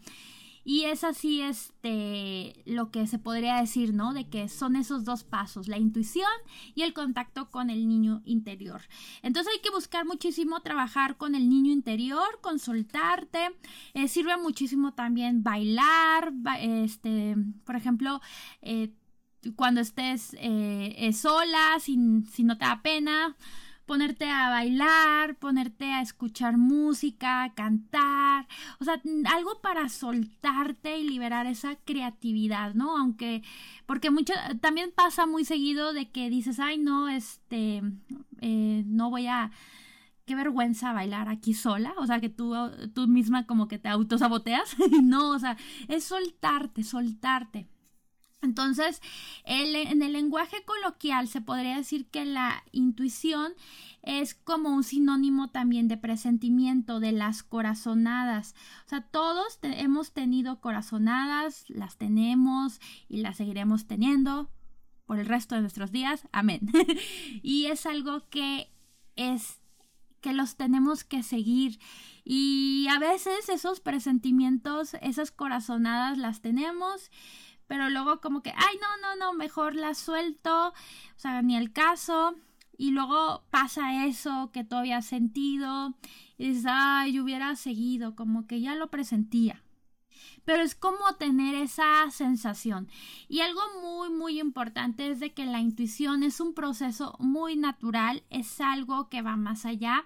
Y 0.63 0.83
es 0.83 1.03
así, 1.03 1.41
este, 1.41 2.61
lo 2.65 2.91
que 2.91 3.07
se 3.07 3.17
podría 3.17 3.55
decir, 3.55 3.93
¿no? 3.93 4.13
De 4.13 4.29
que 4.29 4.49
son 4.49 4.75
esos 4.75 5.03
dos 5.03 5.23
pasos, 5.23 5.67
la 5.67 5.79
intuición 5.79 6.29
y 6.75 6.83
el 6.83 6.93
contacto 6.93 7.49
con 7.49 7.71
el 7.71 7.87
niño 7.87 8.21
interior. 8.25 8.81
Entonces 9.23 9.51
hay 9.51 9.61
que 9.61 9.71
buscar 9.71 10.05
muchísimo 10.05 10.59
trabajar 10.59 11.17
con 11.17 11.33
el 11.33 11.49
niño 11.49 11.71
interior, 11.71 12.39
consultarte. 12.41 13.49
Eh, 13.95 14.07
sirve 14.07 14.37
muchísimo 14.37 14.93
también 14.93 15.41
bailar, 15.41 16.33
este, 16.59 17.35
por 17.65 17.75
ejemplo, 17.75 18.21
eh, 18.61 18.93
cuando 19.55 19.81
estés 19.81 20.35
eh, 20.39 21.11
sola, 21.13 21.79
sin, 21.79 22.27
si 22.27 22.43
no 22.43 22.57
te 22.57 22.65
da 22.65 22.81
pena 22.83 23.35
ponerte 23.89 24.29
a 24.29 24.49
bailar, 24.49 25.35
ponerte 25.37 25.85
a 25.85 26.03
escuchar 26.03 26.57
música, 26.57 27.51
cantar, 27.55 28.47
o 28.79 28.83
sea, 28.83 29.01
algo 29.33 29.61
para 29.63 29.89
soltarte 29.89 30.99
y 30.99 31.09
liberar 31.09 31.47
esa 31.47 31.75
creatividad, 31.75 32.75
¿no? 32.75 32.95
Aunque, 32.95 33.41
porque 33.87 34.11
mucho, 34.11 34.33
también 34.61 34.91
pasa 34.95 35.25
muy 35.25 35.43
seguido 35.43 35.91
de 35.91 36.11
que 36.11 36.29
dices, 36.29 36.59
ay, 36.59 36.77
no, 36.77 37.09
este, 37.09 37.81
eh, 38.41 38.83
no 38.85 39.09
voy 39.09 39.25
a, 39.25 39.49
qué 40.25 40.35
vergüenza 40.35 40.93
bailar 40.93 41.27
aquí 41.27 41.55
sola, 41.55 41.95
o 41.97 42.05
sea, 42.05 42.19
que 42.19 42.29
tú, 42.29 42.53
tú 42.93 43.07
misma 43.07 43.47
como 43.47 43.67
que 43.67 43.79
te 43.79 43.89
autosaboteas, 43.89 44.75
no, 45.01 45.31
o 45.31 45.39
sea, 45.39 45.57
es 45.87 46.03
soltarte, 46.03 46.83
soltarte. 46.83 47.67
Entonces, 48.41 49.01
en 49.43 50.01
el 50.01 50.13
lenguaje 50.13 50.63
coloquial 50.63 51.27
se 51.27 51.41
podría 51.41 51.75
decir 51.75 52.05
que 52.07 52.23
la 52.23 52.63
intuición 52.71 53.53
es 54.01 54.33
como 54.33 54.69
un 54.69 54.83
sinónimo 54.83 55.49
también 55.49 55.87
de 55.89 55.97
presentimiento 55.97 56.99
de 56.99 57.11
las 57.11 57.43
corazonadas. 57.43 58.55
O 58.85 58.89
sea, 58.89 59.01
todos 59.01 59.59
hemos 59.61 60.13
tenido 60.13 60.61
corazonadas, 60.61 61.65
las 61.67 61.97
tenemos 61.97 62.79
y 63.09 63.17
las 63.17 63.37
seguiremos 63.37 63.87
teniendo 63.87 64.49
por 65.05 65.19
el 65.19 65.25
resto 65.25 65.55
de 65.55 65.61
nuestros 65.61 65.91
días. 65.91 66.27
Amén. 66.31 66.61
y 67.43 67.65
es 67.65 67.85
algo 67.85 68.29
que 68.29 68.71
es 69.15 69.59
que 70.21 70.33
los 70.33 70.55
tenemos 70.55 71.03
que 71.03 71.23
seguir. 71.23 71.79
Y 72.23 72.87
a 72.89 72.99
veces 72.99 73.49
esos 73.49 73.79
presentimientos, 73.79 74.93
esas 75.01 75.31
corazonadas 75.31 76.17
las 76.17 76.41
tenemos 76.41 77.09
pero 77.69 77.87
luego 77.91 78.19
como 78.19 78.41
que, 78.41 78.49
ay, 78.49 78.79
no, 78.81 78.97
no, 78.97 79.15
no, 79.15 79.33
mejor 79.33 79.75
la 79.75 79.93
suelto, 79.93 80.69
o 80.69 80.73
sea, 81.17 81.43
ni 81.43 81.55
el 81.55 81.71
caso, 81.71 82.33
y 82.79 82.89
luego 82.89 83.43
pasa 83.51 84.05
eso 84.05 84.49
que 84.51 84.63
tú 84.63 84.75
habías 84.75 85.05
sentido, 85.05 85.93
y 86.39 86.47
dices, 86.49 86.65
ay, 86.67 87.13
yo 87.13 87.23
hubiera 87.23 87.55
seguido, 87.55 88.15
como 88.15 88.47
que 88.47 88.59
ya 88.59 88.73
lo 88.73 88.89
presentía. 88.89 89.61
Pero 90.49 90.63
es 90.63 90.73
como 90.73 91.13
tener 91.19 91.53
esa 91.53 92.09
sensación. 92.09 92.87
Y 93.27 93.41
algo 93.41 93.61
muy, 93.83 94.09
muy 94.09 94.39
importante 94.39 95.11
es 95.11 95.19
de 95.19 95.31
que 95.31 95.45
la 95.45 95.59
intuición 95.59 96.23
es 96.23 96.39
un 96.39 96.55
proceso 96.55 97.15
muy 97.19 97.55
natural, 97.55 98.23
es 98.31 98.59
algo 98.59 99.09
que 99.09 99.21
va 99.21 99.35
más 99.35 99.67
allá 99.67 100.05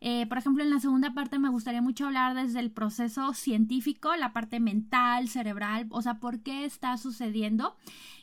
eh, 0.00 0.26
por 0.26 0.38
ejemplo, 0.38 0.62
en 0.62 0.70
la 0.70 0.80
segunda 0.80 1.12
parte 1.12 1.38
me 1.38 1.50
gustaría 1.50 1.82
mucho 1.82 2.06
hablar 2.06 2.34
desde 2.34 2.60
el 2.60 2.70
proceso 2.70 3.34
científico, 3.34 4.16
la 4.16 4.32
parte 4.32 4.58
mental, 4.58 5.28
cerebral, 5.28 5.88
o 5.90 6.00
sea, 6.00 6.14
por 6.20 6.40
qué 6.40 6.64
está 6.64 6.96
sucediendo 6.96 7.76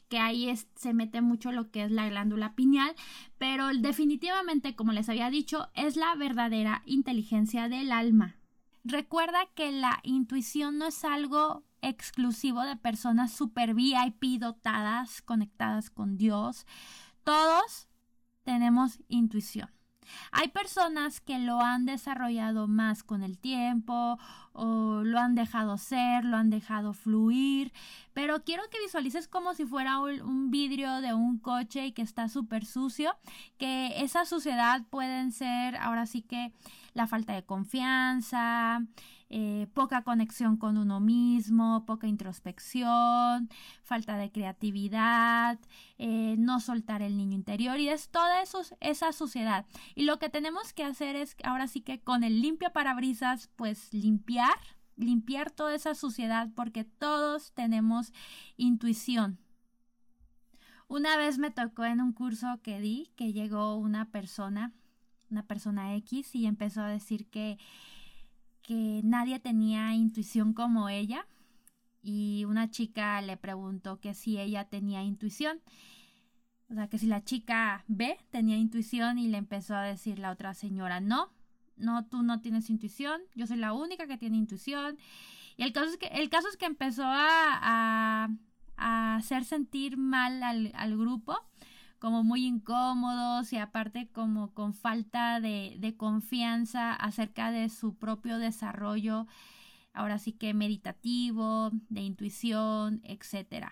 que 0.09 0.17
ahí 0.17 0.51
se 0.75 0.93
mete 0.93 1.21
mucho 1.21 1.51
lo 1.51 1.69
que 1.69 1.83
es 1.83 1.91
la 1.91 2.09
glándula 2.09 2.55
pineal, 2.55 2.95
pero 3.37 3.67
definitivamente, 3.67 4.75
como 4.75 4.93
les 4.93 5.09
había 5.09 5.29
dicho, 5.29 5.67
es 5.75 5.97
la 5.97 6.15
verdadera 6.15 6.81
inteligencia 6.85 7.67
del 7.69 7.91
alma. 7.91 8.36
Recuerda 8.89 9.45
que 9.53 9.73
la 9.73 9.99
intuición 10.03 10.77
no 10.77 10.85
es 10.85 11.03
algo 11.03 11.65
exclusivo 11.81 12.61
de 12.61 12.77
personas 12.77 13.33
super 13.33 13.73
VIP 13.73 14.39
dotadas, 14.39 15.21
conectadas 15.21 15.89
con 15.89 16.15
Dios. 16.15 16.65
Todos 17.25 17.89
tenemos 18.45 18.99
intuición. 19.09 19.69
Hay 20.31 20.49
personas 20.49 21.21
que 21.21 21.39
lo 21.39 21.61
han 21.61 21.85
desarrollado 21.85 22.67
más 22.67 23.03
con 23.03 23.23
el 23.23 23.37
tiempo 23.37 24.17
o 24.53 25.01
lo 25.03 25.19
han 25.19 25.35
dejado 25.35 25.77
ser, 25.77 26.25
lo 26.25 26.37
han 26.37 26.49
dejado 26.49 26.93
fluir, 26.93 27.71
pero 28.13 28.43
quiero 28.43 28.63
que 28.71 28.79
visualices 28.79 29.27
como 29.27 29.53
si 29.53 29.65
fuera 29.65 29.99
un, 29.99 30.49
vidrio 30.49 31.01
de 31.01 31.13
un 31.13 31.37
coche 31.37 31.85
y 31.85 31.91
que 31.91 32.01
está 32.01 32.29
súper 32.29 32.65
sucio, 32.65 33.15
que 33.57 34.01
esa 34.01 34.25
suciedad 34.25 34.81
pueden 34.89 35.31
ser 35.31 35.75
ahora 35.77 36.05
sí 36.07 36.21
que 36.21 36.51
la 36.93 37.05
falta 37.05 37.33
de 37.33 37.43
confianza, 37.43 38.81
eh, 39.29 39.67
poca 39.73 40.03
conexión 40.03 40.55
con 40.55 40.77
uno 40.77 40.99
mismo, 40.99 41.85
poca 41.85 42.07
introspección, 42.07 43.49
falta 43.83 44.17
de 44.17 44.31
creatividad, 44.31 45.59
eh, 45.97 46.35
no 46.37 46.59
soltar 46.59 47.01
el 47.01 47.17
niño 47.17 47.35
interior 47.35 47.79
y 47.79 47.89
es 47.89 48.09
toda 48.09 48.43
esa 48.79 49.11
suciedad. 49.11 49.65
Y 49.95 50.03
lo 50.03 50.17
que 50.17 50.29
tenemos 50.29 50.71
que 50.71 50.83
hacer 50.83 51.15
es 51.15 51.35
ahora 51.43 51.67
sí 51.67 51.81
que 51.81 51.99
con 51.99 52.23
el 52.23 52.41
limpia 52.41 52.71
parabrisas, 52.71 53.49
pues 53.55 53.93
limpiar, 53.93 54.57
limpiar 54.95 55.51
toda 55.51 55.75
esa 55.75 55.93
suciedad 55.93 56.49
porque 56.55 56.85
todos 56.85 57.51
tenemos 57.51 58.13
intuición. 58.55 59.39
Una 60.87 61.17
vez 61.17 61.37
me 61.37 61.51
tocó 61.51 61.83
en 61.83 61.99
un 61.99 62.13
curso 62.13 62.61
que 62.63 62.79
di 62.79 63.11
que 63.17 63.33
llegó 63.33 63.75
una 63.75 64.09
persona, 64.09 64.71
una 65.29 65.43
persona 65.43 65.93
X 65.95 66.33
y 66.33 66.45
empezó 66.45 66.81
a 66.81 66.87
decir 66.87 67.27
que 67.27 67.57
que 68.67 69.01
nadie 69.03 69.39
tenía 69.39 69.95
intuición 69.95 70.53
como 70.53 70.89
ella 70.89 71.25
y 72.03 72.43
una 72.45 72.69
chica 72.69 73.19
le 73.21 73.37
preguntó 73.37 73.99
que 73.99 74.13
si 74.13 74.39
ella 74.39 74.65
tenía 74.65 75.03
intuición. 75.03 75.61
O 76.69 76.73
sea, 76.73 76.89
que 76.89 76.99
si 76.99 77.07
la 77.07 77.23
chica 77.23 77.85
B 77.87 78.17
tenía 78.29 78.57
intuición 78.57 79.19
y 79.19 79.29
le 79.29 79.37
empezó 79.37 79.73
a 79.73 79.83
decir 79.83 80.19
la 80.19 80.31
otra 80.31 80.53
señora, 80.53 80.99
no, 80.99 81.31
no, 81.77 82.05
tú 82.05 82.23
no 82.23 82.41
tienes 82.41 82.69
intuición, 82.69 83.21
yo 83.35 83.47
soy 83.47 83.55
la 83.55 83.71
única 83.71 84.05
que 84.05 84.17
tiene 84.17 84.35
intuición. 84.35 84.97
Y 85.55 85.63
el 85.63 85.71
caso 85.71 85.91
es 85.91 85.97
que, 85.97 86.07
el 86.07 86.29
caso 86.29 86.49
es 86.49 86.57
que 86.57 86.65
empezó 86.65 87.05
a, 87.05 88.27
a, 88.75 89.15
hacer 89.15 89.45
sentir 89.45 89.95
mal 89.95 90.43
al, 90.43 90.71
al 90.75 90.97
grupo 90.97 91.37
como 91.99 92.23
muy 92.23 92.45
incómodos 92.45 93.51
y 93.53 93.57
aparte 93.57 94.07
como 94.11 94.53
con 94.53 94.73
falta 94.73 95.39
de, 95.39 95.95
confianza 95.97 96.93
acerca 96.93 97.51
de 97.51 97.69
su 97.69 97.95
propio 97.95 98.37
desarrollo, 98.37 99.27
ahora 99.93 100.19
sí 100.19 100.31
que 100.31 100.53
meditativo, 100.53 101.71
de 101.89 102.01
intuición, 102.01 103.01
etc. 103.03 103.67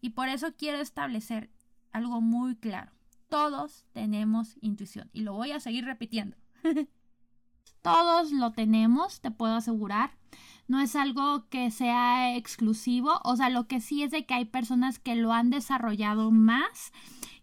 Y 0.00 0.10
por 0.10 0.28
eso 0.28 0.54
quiero 0.56 0.78
establecer 0.78 1.50
algo 1.92 2.20
muy 2.20 2.56
claro. 2.56 2.92
Todos 3.28 3.84
tenemos 3.92 4.56
intuición 4.60 5.10
y 5.12 5.22
lo 5.22 5.34
voy 5.34 5.52
a 5.52 5.60
seguir 5.60 5.84
repitiendo. 5.84 6.36
Todos 7.82 8.32
lo 8.32 8.52
tenemos, 8.52 9.20
te 9.20 9.30
puedo 9.30 9.54
asegurar. 9.54 10.15
No 10.68 10.80
es 10.80 10.96
algo 10.96 11.48
que 11.48 11.70
sea 11.70 12.36
exclusivo, 12.36 13.20
o 13.24 13.36
sea, 13.36 13.50
lo 13.50 13.66
que 13.66 13.80
sí 13.80 14.02
es 14.02 14.10
de 14.10 14.26
que 14.26 14.34
hay 14.34 14.44
personas 14.44 14.98
que 14.98 15.14
lo 15.14 15.32
han 15.32 15.50
desarrollado 15.50 16.30
más 16.30 16.92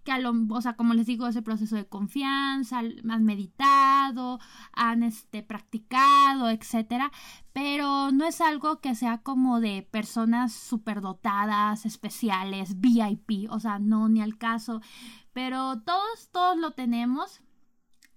que 0.03 0.12
a 0.12 0.20
lo, 0.20 0.34
o 0.50 0.62
sea, 0.62 0.74
como 0.75 0.94
les 0.94 1.06
digo, 1.06 1.27
ese 1.27 1.42
proceso 1.42 1.75
de 1.75 1.88
confianza, 1.88 2.80
han 2.80 3.24
meditado, 3.24 4.39
han 4.74 5.03
este, 5.03 5.44
practicado, 5.44 6.50
etcétera, 6.50 7.12
pero 7.53 8.12
no 8.12 8.25
es 8.25 8.42
algo 8.42 8.80
que 8.80 8.96
sea 8.96 9.20
como 9.20 9.62
de 9.62 9.88
personas 9.89 10.53
superdotadas, 10.53 11.86
especiales, 11.86 12.80
VIP, 12.80 13.50
o 13.50 13.60
sea, 13.60 13.80
no 13.80 14.10
ni 14.10 14.22
al 14.22 14.38
caso, 14.38 14.82
pero 15.32 15.82
todos, 15.82 16.30
todos 16.32 16.58
lo 16.58 16.72
tenemos, 16.72 17.42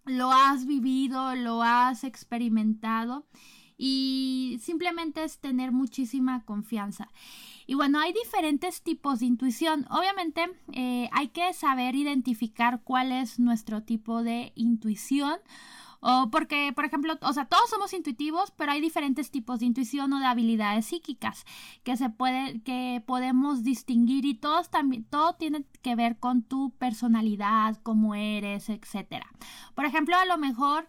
lo 0.05 0.33
has 0.33 0.67
vivido, 0.67 1.35
lo 1.35 1.63
has 1.63 2.05
experimentado 2.05 3.27
y 3.79 4.59
simplemente 4.61 5.25
es 5.25 5.39
tener 5.39 5.73
muchísima 5.73 6.45
confianza. 6.45 7.11
Y 7.67 7.75
bueno, 7.75 7.99
hay 7.99 8.13
diferentes 8.13 8.83
tipos 8.83 9.21
de 9.21 9.27
intuición. 9.27 9.87
Obviamente 9.91 10.47
eh, 10.73 11.09
hay 11.13 11.29
que 11.29 11.53
saber 11.53 11.95
identificar 11.95 12.81
cuál 12.85 13.13
es 13.13 13.39
nuestro 13.39 13.83
tipo 13.83 14.23
de 14.23 14.53
intuición. 14.55 15.39
O 16.01 16.31
porque, 16.31 16.73
por 16.75 16.85
ejemplo, 16.85 17.19
o 17.23 17.33
sea, 17.33 17.47
todos 17.47 17.69
somos 17.71 17.93
intuitivos, 17.93 18.53
pero 18.57 18.71
hay 18.71 18.81
diferentes 18.81 19.31
tipos 19.31 19.59
de 19.59 19.67
intuición 19.67 20.13
o 20.13 20.21
de 20.21 20.27
habilidades 20.27 20.87
psíquicas 20.87 21.45
que 21.83 21.97
se 21.97 22.11
puede, 22.11 22.61
que 22.63 23.03
podemos 23.05 23.65
distinguir 23.65 24.25
y 24.25 24.35
todos 24.35 24.71
también, 24.71 25.05
todo 25.05 25.33
tiene 25.33 25.65
que 25.83 25.97
ver 25.97 26.19
con 26.19 26.43
tu 26.43 26.71
personalidad, 26.79 27.79
cómo 27.83 28.15
eres, 28.15 28.69
etcétera. 28.69 29.27
Por 29.75 29.87
ejemplo, 29.87 30.17
a 30.17 30.27
lo 30.27 30.39
mejor 30.39 30.87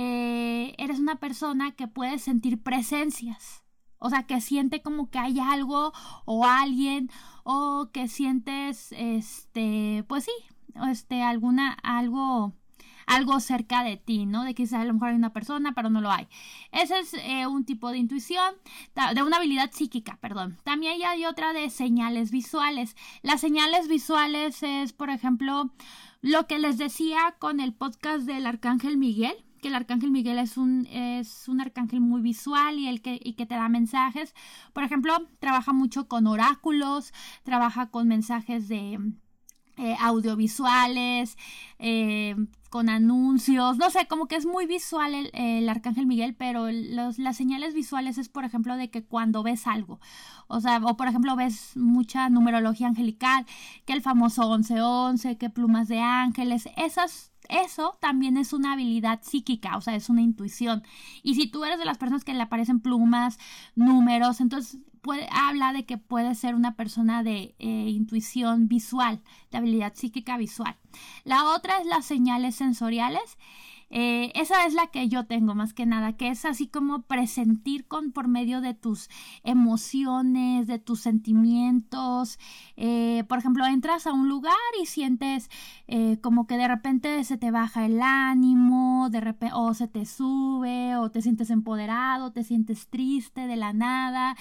eh, 0.00 0.76
eres 0.78 1.00
una 1.00 1.16
persona 1.16 1.72
que 1.72 1.88
puede 1.88 2.20
sentir 2.20 2.62
presencias. 2.62 3.64
O 3.98 4.10
sea, 4.10 4.28
que 4.28 4.40
siente 4.40 4.80
como 4.80 5.10
que 5.10 5.18
hay 5.18 5.40
algo 5.40 5.92
o 6.24 6.46
alguien 6.46 7.10
o 7.42 7.90
que 7.92 8.06
sientes, 8.06 8.92
este, 8.92 10.04
pues 10.06 10.22
sí, 10.22 10.30
este, 10.88 11.22
alguna, 11.22 11.72
algo, 11.82 12.52
algo 13.06 13.40
cerca 13.40 13.82
de 13.82 13.96
ti, 13.96 14.24
¿no? 14.24 14.44
De 14.44 14.54
que 14.54 14.68
a 14.72 14.84
lo 14.84 14.94
mejor 14.94 15.08
hay 15.08 15.16
una 15.16 15.32
persona, 15.32 15.72
pero 15.74 15.90
no 15.90 16.00
lo 16.00 16.12
hay. 16.12 16.28
Ese 16.70 17.00
es 17.00 17.14
eh, 17.14 17.48
un 17.48 17.64
tipo 17.64 17.90
de 17.90 17.98
intuición, 17.98 18.54
de 19.16 19.22
una 19.24 19.38
habilidad 19.38 19.72
psíquica, 19.72 20.16
perdón. 20.20 20.58
También 20.62 21.02
hay 21.04 21.24
otra 21.24 21.52
de 21.52 21.70
señales 21.70 22.30
visuales. 22.30 22.94
Las 23.22 23.40
señales 23.40 23.88
visuales 23.88 24.62
es, 24.62 24.92
por 24.92 25.10
ejemplo, 25.10 25.72
lo 26.20 26.46
que 26.46 26.60
les 26.60 26.78
decía 26.78 27.34
con 27.40 27.58
el 27.58 27.74
podcast 27.74 28.26
del 28.26 28.46
Arcángel 28.46 28.96
Miguel 28.96 29.34
que 29.58 29.68
el 29.68 29.74
arcángel 29.74 30.10
Miguel 30.10 30.38
es 30.38 30.56
un, 30.56 30.86
es 30.86 31.48
un 31.48 31.60
arcángel 31.60 32.00
muy 32.00 32.20
visual 32.20 32.78
y, 32.78 32.88
el 32.88 33.02
que, 33.02 33.20
y 33.22 33.34
que 33.34 33.46
te 33.46 33.54
da 33.54 33.68
mensajes. 33.68 34.34
Por 34.72 34.84
ejemplo, 34.84 35.14
trabaja 35.38 35.72
mucho 35.72 36.08
con 36.08 36.26
oráculos, 36.26 37.12
trabaja 37.44 37.90
con 37.90 38.08
mensajes 38.08 38.68
de 38.68 38.98
eh, 39.80 39.96
audiovisuales, 40.00 41.38
eh, 41.78 42.34
con 42.68 42.88
anuncios, 42.88 43.78
no 43.78 43.90
sé, 43.90 44.08
como 44.08 44.26
que 44.26 44.34
es 44.34 44.44
muy 44.44 44.66
visual 44.66 45.30
el, 45.32 45.68
arcángel 45.68 46.04
Miguel, 46.04 46.34
pero 46.34 46.68
las 46.68 47.36
señales 47.36 47.74
visuales 47.74 48.18
es, 48.18 48.28
por 48.28 48.44
ejemplo, 48.44 48.76
de 48.76 48.90
que 48.90 49.04
cuando 49.04 49.44
ves 49.44 49.68
algo, 49.68 50.00
o 50.48 50.60
sea, 50.60 50.80
o 50.82 50.96
por 50.96 51.06
ejemplo 51.06 51.36
ves 51.36 51.76
mucha 51.76 52.28
numerología 52.28 52.88
angelical, 52.88 53.46
que 53.86 53.92
el 53.92 54.02
famoso 54.02 54.48
1111, 54.50 55.38
que 55.38 55.48
plumas 55.48 55.86
de 55.86 56.00
ángeles, 56.00 56.68
esas 56.76 57.30
eso 57.48 57.96
también 58.00 58.36
es 58.36 58.52
una 58.52 58.72
habilidad 58.72 59.20
psíquica, 59.22 59.76
o 59.76 59.80
sea, 59.80 59.94
es 59.94 60.08
una 60.08 60.22
intuición. 60.22 60.82
Y 61.22 61.34
si 61.34 61.48
tú 61.48 61.64
eres 61.64 61.78
de 61.78 61.84
las 61.84 61.98
personas 61.98 62.24
que 62.24 62.34
le 62.34 62.42
aparecen 62.42 62.80
plumas, 62.80 63.38
números, 63.74 64.40
entonces 64.40 64.80
puede, 65.00 65.28
habla 65.30 65.72
de 65.72 65.84
que 65.86 65.98
puede 65.98 66.34
ser 66.34 66.54
una 66.54 66.76
persona 66.76 67.22
de 67.22 67.54
eh, 67.58 67.66
intuición 67.88 68.68
visual, 68.68 69.22
de 69.50 69.58
habilidad 69.58 69.94
psíquica 69.94 70.36
visual. 70.36 70.76
La 71.24 71.44
otra 71.44 71.78
es 71.78 71.86
las 71.86 72.04
señales 72.04 72.56
sensoriales. 72.56 73.38
Eh, 73.90 74.32
esa 74.34 74.66
es 74.66 74.74
la 74.74 74.88
que 74.88 75.08
yo 75.08 75.26
tengo 75.26 75.54
más 75.54 75.72
que 75.72 75.86
nada, 75.86 76.16
que 76.16 76.28
es 76.28 76.44
así 76.44 76.66
como 76.68 77.02
presentir 77.02 77.86
con 77.86 78.12
por 78.12 78.28
medio 78.28 78.60
de 78.60 78.74
tus 78.74 79.08
emociones, 79.44 80.66
de 80.66 80.78
tus 80.78 81.00
sentimientos. 81.00 82.38
Eh, 82.76 83.24
por 83.28 83.38
ejemplo, 83.38 83.66
entras 83.66 84.06
a 84.06 84.12
un 84.12 84.28
lugar 84.28 84.54
y 84.82 84.86
sientes 84.86 85.50
eh, 85.86 86.18
como 86.20 86.46
que 86.46 86.56
de 86.56 86.68
repente 86.68 87.24
se 87.24 87.38
te 87.38 87.50
baja 87.50 87.86
el 87.86 88.00
ánimo, 88.02 89.08
de 89.10 89.20
repente, 89.20 89.54
o 89.54 89.74
se 89.74 89.88
te 89.88 90.04
sube, 90.06 90.96
o 90.96 91.10
te 91.10 91.22
sientes 91.22 91.50
empoderado, 91.50 92.32
te 92.32 92.44
sientes 92.44 92.88
triste 92.88 93.46
de 93.46 93.56
la 93.56 93.72
nada. 93.72 94.36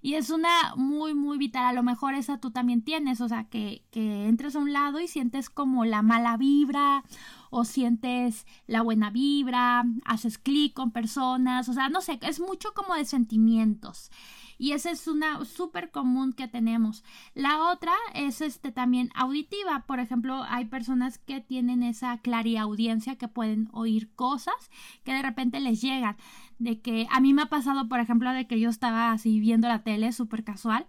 Y 0.00 0.14
es 0.14 0.30
una 0.30 0.74
muy, 0.76 1.14
muy 1.14 1.38
vital. 1.38 1.66
A 1.66 1.72
lo 1.72 1.82
mejor 1.82 2.14
esa 2.14 2.38
tú 2.38 2.50
también 2.50 2.82
tienes. 2.82 3.20
O 3.20 3.28
sea, 3.28 3.44
que, 3.44 3.84
que 3.90 4.26
entres 4.26 4.56
a 4.56 4.60
un 4.60 4.72
lado 4.72 5.00
y 5.00 5.08
sientes 5.08 5.50
como 5.50 5.84
la 5.84 6.02
mala 6.02 6.36
vibra 6.36 7.04
o 7.50 7.64
sientes 7.64 8.46
la 8.66 8.82
buena 8.82 9.10
vibra, 9.10 9.84
haces 10.04 10.38
clic 10.38 10.74
con 10.74 10.90
personas. 10.90 11.68
O 11.68 11.72
sea, 11.72 11.88
no 11.88 12.00
sé, 12.00 12.18
es 12.22 12.40
mucho 12.40 12.72
como 12.74 12.94
de 12.94 13.04
sentimientos 13.04 14.10
y 14.58 14.72
esa 14.72 14.90
es 14.90 15.06
una 15.06 15.44
súper 15.44 15.90
común 15.90 16.32
que 16.32 16.48
tenemos. 16.48 17.04
La 17.34 17.70
otra 17.70 17.92
es 18.14 18.40
este 18.40 18.72
también 18.72 19.10
auditiva, 19.14 19.84
por 19.86 20.00
ejemplo, 20.00 20.42
hay 20.48 20.64
personas 20.64 21.18
que 21.18 21.40
tienen 21.40 21.82
esa 21.82 22.18
clariaudiencia 22.18 23.16
que 23.16 23.28
pueden 23.28 23.68
oír 23.72 24.12
cosas 24.14 24.70
que 25.04 25.12
de 25.12 25.22
repente 25.22 25.60
les 25.60 25.80
llegan, 25.80 26.16
de 26.58 26.80
que 26.80 27.06
a 27.10 27.20
mí 27.20 27.34
me 27.34 27.42
ha 27.42 27.46
pasado, 27.46 27.88
por 27.88 28.00
ejemplo, 28.00 28.32
de 28.32 28.46
que 28.46 28.60
yo 28.60 28.68
estaba 28.70 29.12
así 29.12 29.40
viendo 29.40 29.68
la 29.68 29.82
tele 29.82 30.12
súper 30.12 30.44
casual 30.44 30.88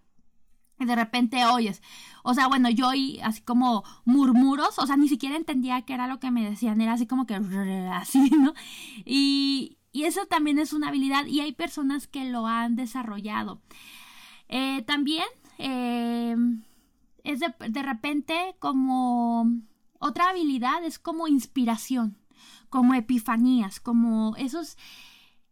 y 0.80 0.86
de 0.86 0.96
repente 0.96 1.46
oyes, 1.46 1.82
o 2.24 2.34
sea, 2.34 2.48
bueno, 2.48 2.70
yo 2.70 2.88
oí 2.88 3.20
así 3.22 3.42
como 3.42 3.84
murmuros, 4.06 4.80
o 4.80 4.88
sea, 4.88 4.96
ni 4.96 5.10
siquiera 5.10 5.36
entendía 5.36 5.82
qué 5.82 5.94
era 5.94 6.08
lo 6.08 6.20
que 6.20 6.32
me 6.32 6.50
decían, 6.50 6.80
era 6.80 6.94
así 6.94 7.06
como 7.06 7.26
que 7.26 7.36
así, 7.94 8.30
¿no? 8.32 8.54
Y, 9.06 9.78
y 9.92 10.04
eso 10.04 10.26
también 10.26 10.58
es 10.58 10.74
una 10.74 10.88
habilidad 10.88 11.26
y 11.26 11.42
hay 11.42 11.52
personas 11.52 12.08
que 12.08 12.26
lo 12.26 12.48
han 12.48 12.76
desarrollado. 12.76 13.62
Eh, 14.48 14.82
también 14.84 15.26
eh, 15.58 16.36
es 17.24 17.40
de, 17.42 17.54
de 17.70 17.84
repente 17.84 18.56
como 18.60 19.46
otra 20.00 20.30
habilidad, 20.30 20.84
es 20.86 20.98
como 20.98 21.28
inspiración, 21.28 22.18
como 22.70 22.94
epifanías, 22.94 23.82
como 23.82 24.36
esos 24.38 24.78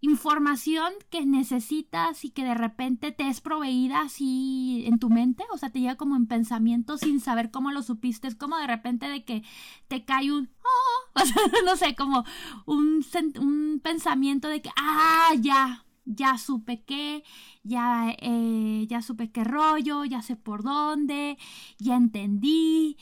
información 0.01 0.93
que 1.09 1.25
necesitas 1.25 2.23
y 2.23 2.29
que 2.29 2.43
de 2.43 2.53
repente 2.53 3.11
te 3.11 3.27
es 3.27 3.41
proveída 3.41 4.01
así 4.01 4.83
en 4.85 4.99
tu 4.99 5.09
mente, 5.09 5.43
o 5.51 5.57
sea, 5.57 5.71
te 5.71 5.79
llega 5.79 5.95
como 5.95 6.15
en 6.15 6.27
pensamiento 6.27 6.97
sin 6.97 7.19
saber 7.19 7.49
cómo 7.49 7.71
lo 7.71 7.81
supiste, 7.81 8.27
es 8.27 8.35
como 8.35 8.57
de 8.57 8.67
repente 8.67 9.07
de 9.07 9.25
que 9.25 9.43
te 9.87 10.05
cae 10.05 10.31
un, 10.31 10.49
oh", 10.63 11.23
no 11.65 11.75
sé, 11.75 11.95
como 11.95 12.25
un, 12.65 13.03
un 13.39 13.79
pensamiento 13.83 14.47
de 14.47 14.61
que, 14.61 14.69
ah, 14.77 15.31
ya, 15.39 15.85
ya 16.05 16.37
supe 16.37 16.83
qué, 16.83 17.23
ya, 17.63 18.15
eh, 18.19 18.85
ya 18.87 19.01
supe 19.01 19.31
qué 19.31 19.43
rollo, 19.43 20.05
ya 20.05 20.21
sé 20.21 20.35
por 20.35 20.63
dónde, 20.63 21.37
ya 21.79 21.95
entendí. 21.95 22.97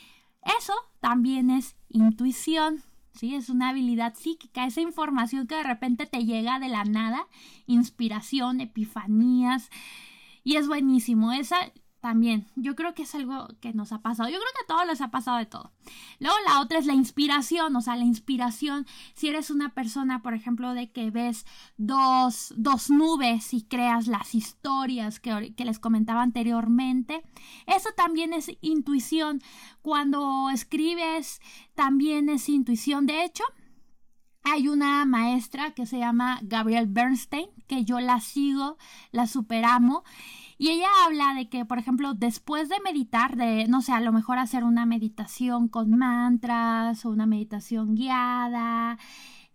Eso 0.59 0.73
también 0.99 1.49
es 1.49 1.75
intuición. 1.89 2.83
¿Sí? 3.15 3.35
Es 3.35 3.49
una 3.49 3.69
habilidad 3.69 4.13
psíquica, 4.15 4.65
esa 4.65 4.81
información 4.81 5.47
que 5.47 5.55
de 5.55 5.63
repente 5.63 6.05
te 6.05 6.25
llega 6.25 6.59
de 6.59 6.67
la 6.67 6.83
nada, 6.83 7.27
inspiración, 7.65 8.61
epifanías, 8.61 9.69
y 10.43 10.57
es 10.57 10.67
buenísimo. 10.67 11.31
Esa 11.31 11.57
también, 12.05 12.45
yo 12.55 12.75
creo 12.75 12.93
que 12.93 13.01
es 13.01 13.15
algo 13.15 13.47
que 13.61 13.73
nos 13.73 13.91
ha 13.91 14.03
pasado. 14.03 14.29
Yo 14.29 14.37
creo 14.37 14.51
que 14.53 14.63
a 14.63 14.75
todos 14.75 14.85
les 14.85 15.01
ha 15.01 15.09
pasado 15.09 15.39
de 15.39 15.47
todo. 15.47 15.71
Luego 16.19 16.35
la 16.45 16.61
otra 16.61 16.77
es 16.77 16.85
la 16.85 16.93
inspiración, 16.93 17.75
o 17.75 17.81
sea, 17.81 17.95
la 17.95 18.03
inspiración, 18.03 18.85
si 19.15 19.27
eres 19.27 19.49
una 19.49 19.73
persona, 19.73 20.21
por 20.21 20.35
ejemplo, 20.35 20.75
de 20.75 20.91
que 20.91 21.09
ves 21.09 21.47
dos, 21.77 22.53
dos 22.57 22.91
nubes 22.91 23.55
y 23.55 23.63
creas 23.63 24.05
las 24.05 24.35
historias 24.35 25.19
que, 25.19 25.55
que 25.55 25.65
les 25.65 25.79
comentaba 25.79 26.21
anteriormente, 26.21 27.23
eso 27.65 27.89
también 27.97 28.33
es 28.33 28.51
intuición. 28.61 29.41
Cuando 29.81 30.51
escribes, 30.51 31.41
también 31.73 32.29
es 32.29 32.49
intuición. 32.49 33.07
De 33.07 33.23
hecho, 33.23 33.43
hay 34.43 34.67
una 34.67 35.05
maestra 35.05 35.71
que 35.71 35.87
se 35.87 35.97
llama 35.97 36.39
Gabrielle 36.43 36.87
Bernstein, 36.87 37.47
que 37.65 37.83
yo 37.83 37.99
la 37.99 38.21
sigo, 38.21 38.77
la 39.11 39.25
superamo. 39.25 40.03
Y 40.57 40.69
ella 40.69 40.87
habla 41.05 41.33
de 41.33 41.49
que, 41.49 41.65
por 41.65 41.79
ejemplo, 41.79 42.13
después 42.13 42.69
de 42.69 42.79
meditar, 42.83 43.35
de, 43.35 43.67
no 43.67 43.81
sé, 43.81 43.91
a 43.91 44.01
lo 44.01 44.11
mejor 44.11 44.37
hacer 44.37 44.63
una 44.63 44.85
meditación 44.85 45.67
con 45.67 45.91
mantras 45.97 47.05
o 47.05 47.09
una 47.09 47.25
meditación 47.25 47.95
guiada, 47.95 48.97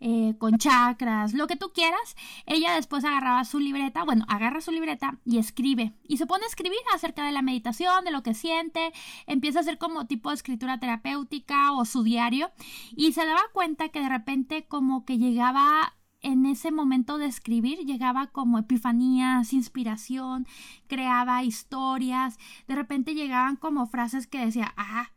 eh, 0.03 0.35
con 0.39 0.57
chakras, 0.57 1.35
lo 1.35 1.47
que 1.47 1.57
tú 1.57 1.73
quieras, 1.75 2.17
ella 2.47 2.75
después 2.75 3.05
agarraba 3.05 3.45
su 3.45 3.59
libreta, 3.59 4.03
bueno, 4.03 4.25
agarra 4.29 4.63
su 4.63 4.71
libreta 4.71 5.19
y 5.27 5.37
escribe. 5.37 5.93
Y 6.05 6.17
se 6.17 6.27
pone 6.27 6.45
a 6.45 6.49
escribir 6.49 6.79
acerca 6.95 7.25
de 7.25 7.33
la 7.33 7.43
meditación, 7.43 8.05
de 8.05 8.11
lo 8.11 8.23
que 8.23 8.33
siente, 8.33 8.93
empieza 9.27 9.59
a 9.59 9.63
hacer 9.63 9.77
como 9.77 10.07
tipo 10.07 10.31
de 10.31 10.37
escritura 10.37 10.81
terapéutica 10.81 11.73
o 11.73 11.85
su 11.85 12.03
diario. 12.03 12.51
Y 12.97 13.13
se 13.13 13.27
daba 13.27 13.43
cuenta 13.53 13.91
que 13.91 14.01
de 14.01 14.09
repente 14.09 14.65
como 14.67 15.05
que 15.05 15.19
llegaba 15.19 15.95
en 16.23 16.47
ese 16.47 16.71
momento 16.71 17.19
de 17.19 17.27
escribir 17.27 17.81
llegaba 17.81 18.27
como 18.29 18.59
epifanías, 18.59 19.53
inspiración, 19.53 20.47
creaba 20.87 21.43
historias, 21.45 22.39
de 22.69 22.75
repente 22.75 23.15
llegaban 23.15 23.57
como 23.57 23.87
frases 23.87 24.27
que 24.27 24.45
decía, 24.45 24.73
ah, 24.77 25.11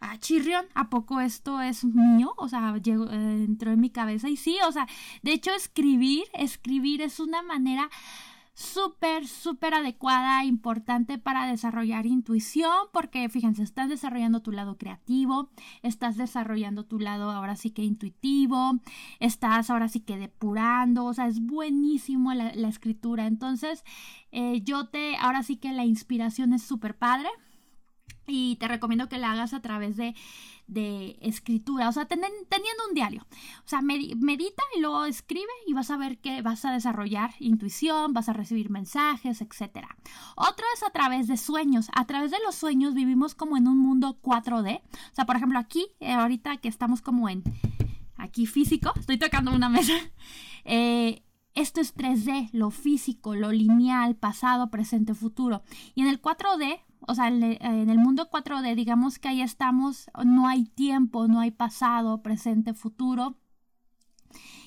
ah, 0.00 0.18
chirrión, 0.18 0.66
¿a 0.74 0.88
poco 0.90 1.20
esto 1.20 1.60
es 1.60 1.84
mío? 1.84 2.32
O 2.36 2.48
sea, 2.48 2.76
llegó, 2.78 3.06
eh, 3.10 3.44
entró 3.44 3.72
en 3.72 3.80
mi 3.80 3.90
cabeza 3.90 4.28
y 4.28 4.36
sí, 4.36 4.58
o 4.66 4.72
sea, 4.72 4.86
de 5.22 5.32
hecho 5.32 5.52
escribir, 5.52 6.24
escribir 6.32 7.02
es 7.02 7.20
una 7.20 7.42
manera 7.42 7.90
súper, 8.60 9.26
súper 9.26 9.72
adecuada, 9.72 10.44
importante 10.44 11.16
para 11.18 11.46
desarrollar 11.46 12.04
intuición, 12.04 12.70
porque 12.92 13.28
fíjense, 13.30 13.62
estás 13.62 13.88
desarrollando 13.88 14.42
tu 14.42 14.52
lado 14.52 14.76
creativo, 14.76 15.50
estás 15.82 16.16
desarrollando 16.18 16.84
tu 16.84 16.98
lado 16.98 17.30
ahora 17.30 17.56
sí 17.56 17.70
que 17.70 17.82
intuitivo, 17.82 18.78
estás 19.18 19.70
ahora 19.70 19.88
sí 19.88 20.00
que 20.00 20.18
depurando, 20.18 21.06
o 21.06 21.14
sea, 21.14 21.26
es 21.26 21.40
buenísimo 21.40 22.34
la, 22.34 22.50
escritura. 22.68 23.26
Entonces, 23.26 23.82
eh, 24.30 24.60
yo 24.62 24.88
te, 24.88 25.16
ahora 25.16 25.42
sí 25.42 25.56
que 25.56 25.72
la 25.72 25.84
inspiración 25.84 26.52
es 26.52 26.62
súper 26.62 26.96
padre 26.98 27.28
y 28.26 28.56
te 28.56 28.68
recomiendo 28.68 29.08
que 29.08 29.18
la 29.18 29.32
hagas 29.32 29.54
a 29.54 29.62
través 29.62 29.96
de, 29.96 30.14
de 30.70 31.18
escritura, 31.20 31.88
o 31.88 31.92
sea, 31.92 32.06
teniendo 32.06 32.86
un 32.88 32.94
diario. 32.94 33.26
O 33.64 33.68
sea, 33.68 33.82
medita 33.82 34.62
y 34.76 34.80
luego 34.80 35.04
escribe 35.04 35.50
y 35.66 35.72
vas 35.72 35.90
a 35.90 35.96
ver 35.96 36.18
que 36.18 36.42
vas 36.42 36.64
a 36.64 36.72
desarrollar 36.72 37.32
intuición, 37.40 38.12
vas 38.12 38.28
a 38.28 38.32
recibir 38.32 38.70
mensajes, 38.70 39.40
etc. 39.40 39.86
Otro 40.36 40.64
es 40.74 40.82
a 40.82 40.90
través 40.90 41.26
de 41.26 41.36
sueños. 41.36 41.88
A 41.94 42.06
través 42.06 42.30
de 42.30 42.38
los 42.44 42.54
sueños 42.54 42.94
vivimos 42.94 43.34
como 43.34 43.56
en 43.56 43.66
un 43.66 43.78
mundo 43.78 44.18
4D. 44.22 44.80
O 44.80 45.14
sea, 45.14 45.26
por 45.26 45.36
ejemplo, 45.36 45.58
aquí, 45.58 45.88
eh, 45.98 46.12
ahorita 46.12 46.58
que 46.58 46.68
estamos 46.68 47.02
como 47.02 47.28
en, 47.28 47.42
aquí 48.16 48.46
físico, 48.46 48.92
estoy 48.98 49.18
tocando 49.18 49.52
una 49.52 49.68
mesa. 49.68 49.92
Eh, 50.66 51.22
esto 51.54 51.80
es 51.80 51.94
3D, 51.94 52.50
lo 52.52 52.70
físico, 52.70 53.34
lo 53.34 53.52
lineal, 53.52 54.16
pasado, 54.16 54.70
presente, 54.70 55.14
futuro. 55.14 55.62
Y 55.94 56.02
en 56.02 56.08
el 56.08 56.20
4D 56.20 56.80
o 57.06 57.14
sea, 57.14 57.28
en 57.28 57.90
el 57.90 57.98
mundo 57.98 58.28
4D, 58.30 58.74
digamos 58.74 59.18
que 59.18 59.28
ahí 59.28 59.40
estamos, 59.40 60.10
no 60.24 60.46
hay 60.46 60.64
tiempo, 60.64 61.28
no 61.28 61.40
hay 61.40 61.50
pasado, 61.50 62.22
presente, 62.22 62.74
futuro, 62.74 63.36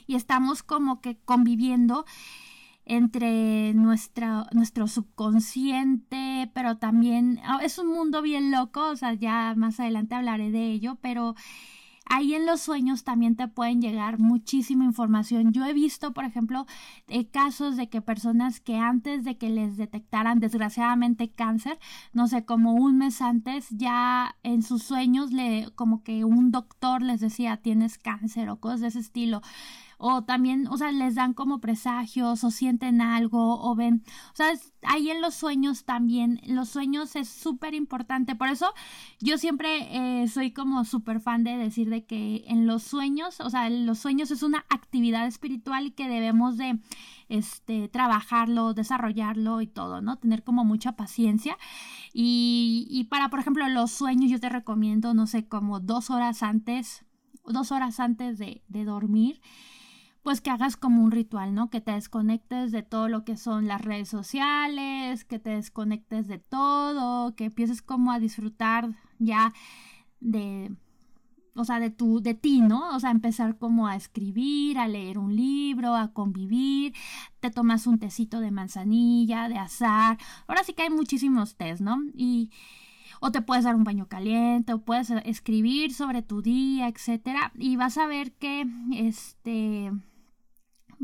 y 0.08 0.16
estamos 0.16 0.64
como 0.64 1.00
que 1.00 1.18
conviviendo 1.20 2.06
entre 2.86 3.74
nuestra, 3.74 4.48
nuestro 4.52 4.88
subconsciente, 4.88 6.52
pero 6.54 6.78
también 6.78 7.40
ah, 7.46 7.60
es 7.62 7.78
un 7.78 7.88
mundo 7.88 8.22
bien 8.22 8.52
loco, 8.52 8.90
o 8.90 8.96
sea, 8.96 9.14
ya 9.14 9.54
más 9.56 9.80
adelante 9.80 10.16
hablaré 10.16 10.52
de 10.52 10.72
ello, 10.72 10.98
pero 11.02 11.36
Ahí 12.06 12.36
en 12.36 12.46
los 12.46 12.62
sueños 12.62 13.04
también 13.04 13.36
te 13.36 13.48
pueden 13.48 13.82
llegar 13.82 14.20
muchísima 14.20 14.84
información. 14.84 15.54
Yo 15.54 15.66
he 15.66 15.74
visto, 15.74 16.14
por 16.14 16.26
ejemplo, 16.26 16.66
eh, 17.08 17.28
casos 17.28 17.78
de 17.78 17.90
que 17.90 18.02
personas 18.02 18.60
que 18.60 18.78
antes 18.78 19.24
de 19.24 19.38
que 19.38 19.50
les 19.50 19.78
detectaran 19.78 20.40
desgraciadamente 20.40 21.30
cáncer, 21.32 21.80
no 22.12 22.28
sé, 22.28 22.46
como 22.46 22.74
un 22.74 22.98
mes 22.98 23.22
antes, 23.22 23.70
ya 23.72 24.36
en 24.44 24.64
sus 24.64 24.84
sueños 24.84 25.32
le 25.32 25.70
como 25.76 26.04
que 26.04 26.26
un 26.26 26.52
doctor 26.52 27.02
les 27.02 27.22
decía 27.22 27.58
tienes 27.58 27.98
cáncer 27.98 28.50
o 28.50 28.60
cosas 28.60 28.82
de 28.82 28.88
ese 28.88 29.00
estilo 29.00 29.42
o 30.06 30.26
también, 30.26 30.68
o 30.68 30.78
sea, 30.78 30.92
les 30.92 31.16
dan 31.16 31.34
como 31.34 31.62
presagios 31.62 32.44
o 32.44 32.52
sienten 32.52 33.00
algo 33.00 33.62
o 33.62 33.74
ven, 33.74 34.04
o 34.34 34.36
sea, 34.36 34.52
ahí 34.82 35.10
en 35.10 35.22
los 35.22 35.34
sueños 35.34 35.86
también, 35.86 36.42
los 36.46 36.68
sueños 36.68 37.16
es 37.16 37.30
súper 37.30 37.74
importante, 37.74 38.36
por 38.36 38.50
eso 38.50 38.74
yo 39.22 39.38
siempre 39.38 40.24
eh, 40.24 40.28
soy 40.28 40.52
como 40.52 40.84
súper 40.84 41.22
fan 41.22 41.46
de 41.46 41.56
decir 41.56 41.90
de 41.90 42.06
que 42.06 42.44
en 42.48 42.68
los 42.68 42.84
sueños, 42.84 43.40
o 43.40 43.50
sea, 43.50 43.70
los 43.70 43.98
sueños 43.98 44.30
es 44.32 44.44
una 44.44 44.66
actividad 44.70 45.26
espiritual 45.26 45.86
y 45.86 45.92
que 45.92 46.10
debemos 46.10 46.58
de 46.58 46.80
este 47.30 47.88
trabajarlo, 47.88 48.74
desarrollarlo 48.74 49.62
y 49.62 49.68
todo, 49.68 50.02
¿no? 50.02 50.18
Tener 50.18 50.44
como 50.44 50.66
mucha 50.66 50.98
paciencia. 50.98 51.58
Y, 52.12 52.88
y 52.90 53.06
para, 53.06 53.30
por 53.30 53.40
ejemplo, 53.40 53.68
los 53.70 53.92
sueños 53.92 54.30
yo 54.30 54.42
te 54.42 54.50
recomiendo, 54.50 55.14
no 55.14 55.28
sé, 55.28 55.48
como 55.48 55.80
dos 55.80 56.10
horas 56.10 56.44
antes, 56.44 57.06
dos 57.46 57.72
horas 57.72 58.02
antes 58.02 58.38
de, 58.38 58.64
de 58.68 58.84
dormir 58.84 59.40
pues 60.24 60.40
que 60.42 60.50
hagas 60.50 60.78
como 60.78 61.04
un 61.04 61.12
ritual, 61.12 61.54
¿no? 61.54 61.70
Que 61.70 61.82
te 61.82 61.92
desconectes 61.92 62.72
de 62.72 62.82
todo 62.82 63.10
lo 63.10 63.26
que 63.26 63.38
son 63.38 63.68
las 63.68 63.82
redes 63.82 64.08
sociales, 64.10 65.26
que 65.26 65.38
te 65.38 65.52
desconectes 65.52 66.28
de 66.28 66.40
todo, 66.40 67.36
que 67.36 67.46
empieces 67.46 67.82
como 67.82 68.12
a 68.12 68.20
disfrutar 68.20 68.90
ya 69.20 69.54
de, 70.22 70.72
o 71.56 71.66
sea, 71.66 71.80
de 71.80 71.90
tu, 71.90 72.22
de 72.22 72.34
ti, 72.34 72.62
¿no? 72.62 72.96
O 72.96 73.00
sea, 73.00 73.12
empezar 73.12 73.58
como 73.58 73.88
a 73.88 73.96
escribir, 73.98 74.80
a 74.80 74.88
leer 74.88 75.18
un 75.18 75.36
libro, 75.36 75.96
a 75.96 76.14
convivir, 76.14 76.94
te 77.42 77.52
tomas 77.52 77.86
un 77.86 78.00
tecito 78.00 78.40
de 78.40 78.52
manzanilla, 78.52 79.50
de 79.50 79.58
azar, 79.58 80.18
ahora 80.48 80.64
sí 80.64 80.74
que 80.74 80.84
hay 80.84 80.90
muchísimos 80.90 81.56
tés, 81.56 81.82
¿no? 81.82 81.98
Y, 82.16 82.50
o 83.20 83.32
te 83.32 83.42
puedes 83.42 83.66
dar 83.66 83.76
un 83.76 83.84
baño 83.84 84.08
caliente, 84.08 84.74
o 84.74 84.80
puedes 84.80 85.10
escribir 85.10 85.94
sobre 85.94 86.22
tu 86.22 86.42
día, 86.42 86.88
etcétera, 86.88 87.52
y 87.56 87.76
vas 87.76 87.98
a 87.98 88.08
ver 88.08 88.34
que, 88.34 88.66
este, 88.94 89.92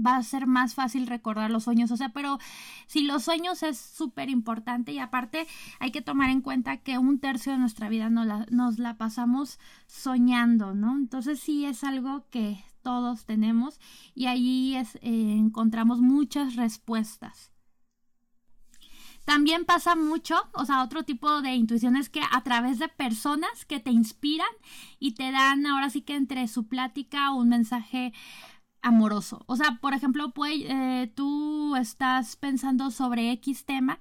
va 0.05 0.17
a 0.17 0.23
ser 0.23 0.47
más 0.47 0.75
fácil 0.75 1.07
recordar 1.07 1.51
los 1.51 1.63
sueños. 1.63 1.91
O 1.91 1.97
sea, 1.97 2.09
pero 2.09 2.39
si 2.87 3.01
los 3.01 3.23
sueños 3.23 3.63
es 3.63 3.77
súper 3.77 4.29
importante 4.29 4.91
y 4.91 4.99
aparte 4.99 5.47
hay 5.79 5.91
que 5.91 6.01
tomar 6.01 6.29
en 6.29 6.41
cuenta 6.41 6.77
que 6.77 6.97
un 6.97 7.19
tercio 7.19 7.51
de 7.51 7.59
nuestra 7.59 7.89
vida 7.89 8.09
nos 8.09 8.25
la, 8.25 8.45
nos 8.49 8.79
la 8.79 8.97
pasamos 8.97 9.59
soñando, 9.87 10.73
¿no? 10.73 10.97
Entonces 10.97 11.39
sí 11.39 11.65
es 11.65 11.83
algo 11.83 12.25
que 12.29 12.63
todos 12.81 13.25
tenemos 13.25 13.79
y 14.15 14.25
ahí 14.27 14.75
es, 14.75 14.95
eh, 14.95 15.35
encontramos 15.37 15.99
muchas 15.99 16.55
respuestas. 16.55 17.51
También 19.25 19.63
pasa 19.63 19.95
mucho, 19.95 20.35
o 20.53 20.65
sea, 20.65 20.81
otro 20.81 21.03
tipo 21.03 21.43
de 21.43 21.53
intuición 21.53 21.95
es 21.95 22.09
que 22.09 22.21
a 22.31 22.41
través 22.41 22.79
de 22.79 22.87
personas 22.87 23.63
que 23.65 23.79
te 23.79 23.91
inspiran 23.91 24.49
y 24.97 25.13
te 25.13 25.31
dan 25.31 25.67
ahora 25.67 25.91
sí 25.91 26.01
que 26.01 26.15
entre 26.15 26.47
su 26.47 26.67
plática 26.67 27.31
un 27.31 27.49
mensaje 27.49 28.11
amoroso. 28.81 29.43
O 29.47 29.55
sea, 29.55 29.79
por 29.81 29.93
ejemplo, 29.93 30.31
pues, 30.31 30.53
eh, 30.65 31.11
tú 31.15 31.75
estás 31.75 32.35
pensando 32.35 32.91
sobre 32.91 33.31
X 33.31 33.65
tema 33.65 33.99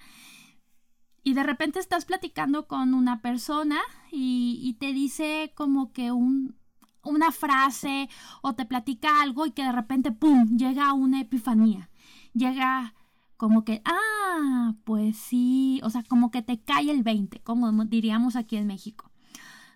y 1.23 1.35
de 1.35 1.43
repente 1.43 1.79
estás 1.79 2.05
platicando 2.05 2.67
con 2.67 2.95
una 2.95 3.21
persona 3.21 3.79
y, 4.11 4.77
te 4.81 4.93
dice 4.93 5.53
como 5.55 5.93
que 5.93 6.13
un, 6.13 6.57
una 7.03 7.33
frase 7.33 8.09
o 8.43 8.55
te 8.55 8.65
platica 8.65 9.21
algo 9.21 9.45
y 9.47 9.51
que 9.51 9.65
de 9.65 9.73
repente, 9.73 10.13
¡pum!, 10.13 10.57
llega 10.57 10.93
una 10.93 11.21
epifanía. 11.21 11.91
Llega 12.33 12.95
como 13.37 13.65
que, 13.65 13.83
ah, 13.85 14.75
pues 14.85 15.17
sí, 15.17 15.81
o 15.83 15.91
sea, 15.91 16.03
como 16.03 16.31
que 16.31 16.43
te 16.43 16.61
cae 16.61 16.91
el 16.91 17.03
20, 17.03 17.41
como 17.41 17.71
diríamos 17.85 18.37
aquí 18.37 18.57
en 18.57 18.67
México. 18.67 19.11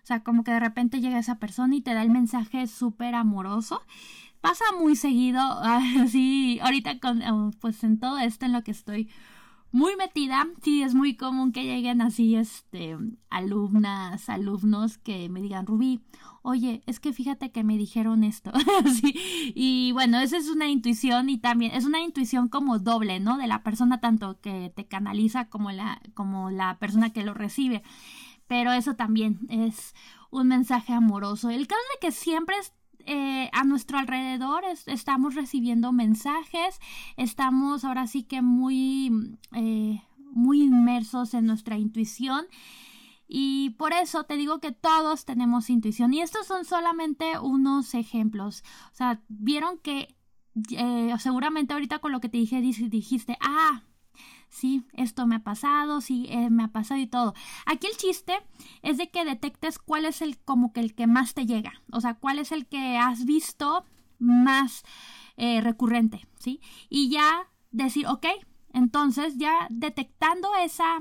O 0.03 0.05
sea, 0.05 0.23
como 0.23 0.43
que 0.43 0.51
de 0.51 0.59
repente 0.59 1.01
llega 1.01 1.19
esa 1.19 1.39
persona 1.39 1.75
y 1.75 1.81
te 1.81 1.93
da 1.93 2.01
el 2.01 2.09
mensaje 2.09 2.67
súper 2.67 3.15
amoroso 3.15 3.81
pasa 4.43 4.65
muy 4.77 4.97
seguido, 4.97 5.39
así, 5.63 6.59
ahorita 6.61 6.99
con, 6.99 7.21
oh, 7.23 7.51
pues 7.61 7.81
en 7.85 7.97
todo 7.97 8.17
esto 8.17 8.45
en 8.45 8.51
lo 8.51 8.61
que 8.61 8.71
estoy 8.71 9.09
muy 9.71 9.95
metida, 9.95 10.45
sí 10.61 10.83
es 10.83 10.93
muy 10.93 11.15
común 11.15 11.53
que 11.53 11.63
lleguen 11.63 12.01
así, 12.01 12.35
este, 12.35 12.97
alumnas, 13.29 14.27
alumnos 14.27 14.97
que 14.97 15.29
me 15.29 15.41
digan, 15.41 15.65
Rubí, 15.65 16.01
oye, 16.41 16.83
es 16.87 16.99
que 16.99 17.13
fíjate 17.13 17.53
que 17.53 17.63
me 17.63 17.77
dijeron 17.77 18.25
esto, 18.25 18.51
y 19.55 19.93
bueno, 19.93 20.19
esa 20.19 20.35
es 20.35 20.49
una 20.49 20.67
intuición 20.67 21.29
y 21.29 21.37
también 21.37 21.71
es 21.73 21.85
una 21.85 22.01
intuición 22.01 22.49
como 22.49 22.79
doble, 22.79 23.21
¿no? 23.21 23.37
De 23.37 23.47
la 23.47 23.63
persona 23.63 24.01
tanto 24.01 24.41
que 24.41 24.73
te 24.75 24.85
canaliza 24.85 25.47
como 25.47 25.71
la, 25.71 26.01
como 26.15 26.51
la 26.51 26.79
persona 26.79 27.13
que 27.13 27.23
lo 27.23 27.33
recibe, 27.33 27.81
pero 28.47 28.73
eso 28.73 28.95
también 28.95 29.39
es 29.47 29.95
un 30.31 30.49
mensaje 30.49 30.91
amoroso. 30.91 31.49
El 31.49 31.65
caso 31.65 31.81
de 31.93 32.05
que 32.05 32.11
siempre 32.11 32.57
es 32.57 32.73
eh, 33.05 33.49
a 33.51 33.63
nuestro 33.63 33.97
alrededor 33.97 34.63
estamos 34.85 35.35
recibiendo 35.35 35.91
mensajes, 35.91 36.79
estamos 37.17 37.83
ahora 37.83 38.07
sí 38.07 38.23
que 38.23 38.41
muy, 38.41 39.37
eh, 39.53 40.01
muy 40.31 40.61
inmersos 40.63 41.33
en 41.33 41.45
nuestra 41.45 41.77
intuición. 41.77 42.45
Y 43.27 43.71
por 43.71 43.93
eso 43.93 44.25
te 44.25 44.35
digo 44.35 44.59
que 44.59 44.71
todos 44.71 45.25
tenemos 45.25 45.69
intuición. 45.69 46.13
Y 46.13 46.21
estos 46.21 46.45
son 46.45 46.65
solamente 46.65 47.39
unos 47.39 47.93
ejemplos. 47.95 48.63
O 48.91 48.95
sea, 48.95 49.21
vieron 49.27 49.79
que 49.79 50.15
eh, 50.71 51.13
seguramente 51.19 51.73
ahorita 51.73 51.99
con 51.99 52.11
lo 52.11 52.21
que 52.21 52.29
te 52.29 52.37
dije 52.37 52.61
dijiste, 52.61 53.37
ah, 53.41 53.83
sí, 54.53 54.85
esto 54.93 55.25
me 55.25 55.35
ha 55.35 55.43
pasado, 55.43 55.99
sí, 55.99 56.27
eh, 56.29 56.49
me 56.49 56.63
ha 56.63 56.67
pasado 56.67 56.99
y 56.99 57.07
todo. 57.07 57.33
Aquí 57.65 57.87
el 57.87 57.97
chiste 57.97 58.37
es 58.83 58.97
de 58.97 59.09
que 59.09 59.25
detectes 59.25 59.79
cuál 59.79 60.05
es 60.05 60.21
el 60.21 60.37
como 60.37 60.71
que 60.71 60.79
el 60.79 60.93
que 60.93 61.07
más 61.07 61.33
te 61.33 61.45
llega, 61.45 61.81
o 61.91 61.99
sea, 61.99 62.13
cuál 62.13 62.39
es 62.39 62.51
el 62.51 62.67
que 62.67 62.97
has 62.97 63.25
visto 63.25 63.83
más 64.19 64.83
eh, 65.37 65.59
recurrente, 65.61 66.27
¿sí? 66.39 66.61
Y 66.89 67.09
ya 67.09 67.47
decir, 67.71 68.07
ok, 68.07 68.27
entonces 68.73 69.37
ya 69.37 69.67
detectando 69.69 70.55
esa, 70.55 70.99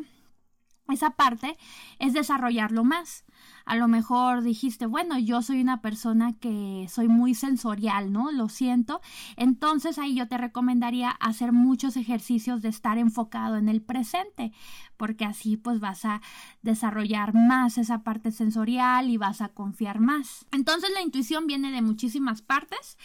esa 0.88 1.10
parte 1.10 1.56
es 1.98 2.14
desarrollarlo 2.14 2.84
más. 2.84 3.24
A 3.64 3.76
lo 3.76 3.88
mejor 3.88 4.42
dijiste, 4.42 4.86
bueno, 4.86 5.18
yo 5.18 5.42
soy 5.42 5.60
una 5.60 5.80
persona 5.80 6.32
que 6.34 6.86
soy 6.88 7.08
muy 7.08 7.34
sensorial, 7.34 8.12
¿no? 8.12 8.30
Lo 8.32 8.48
siento. 8.48 9.00
Entonces 9.36 9.98
ahí 9.98 10.14
yo 10.14 10.28
te 10.28 10.38
recomendaría 10.38 11.10
hacer 11.10 11.52
muchos 11.52 11.96
ejercicios 11.96 12.62
de 12.62 12.68
estar 12.68 12.98
enfocado 12.98 13.56
en 13.56 13.68
el 13.68 13.82
presente, 13.82 14.52
porque 14.96 15.24
así 15.24 15.56
pues 15.56 15.80
vas 15.80 16.04
a 16.04 16.20
desarrollar 16.62 17.34
más 17.34 17.78
esa 17.78 18.02
parte 18.02 18.32
sensorial 18.32 19.10
y 19.10 19.16
vas 19.16 19.40
a 19.40 19.48
confiar 19.48 20.00
más. 20.00 20.46
Entonces 20.52 20.90
la 20.94 21.02
intuición 21.02 21.46
viene 21.46 21.70
de 21.70 21.82
muchísimas 21.82 22.42
partes. 22.42 22.96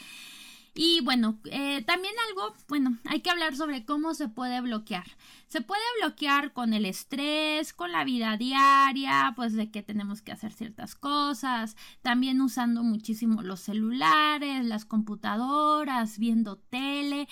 Y 0.79 1.01
bueno, 1.01 1.39
eh, 1.45 1.81
también 1.87 2.13
algo, 2.29 2.55
bueno, 2.67 2.99
hay 3.05 3.21
que 3.21 3.31
hablar 3.31 3.55
sobre 3.55 3.83
cómo 3.83 4.13
se 4.13 4.29
puede 4.29 4.61
bloquear. 4.61 5.07
Se 5.47 5.61
puede 5.61 5.81
bloquear 5.99 6.53
con 6.53 6.71
el 6.71 6.85
estrés, 6.85 7.73
con 7.73 7.91
la 7.91 8.03
vida 8.03 8.37
diaria, 8.37 9.33
pues 9.35 9.53
de 9.53 9.71
que 9.71 9.81
tenemos 9.81 10.21
que 10.21 10.31
hacer 10.31 10.53
ciertas 10.53 10.93
cosas, 10.93 11.75
también 12.03 12.41
usando 12.41 12.83
muchísimo 12.83 13.41
los 13.41 13.61
celulares, 13.61 14.63
las 14.65 14.85
computadoras, 14.85 16.19
viendo 16.19 16.57
tele, 16.57 17.27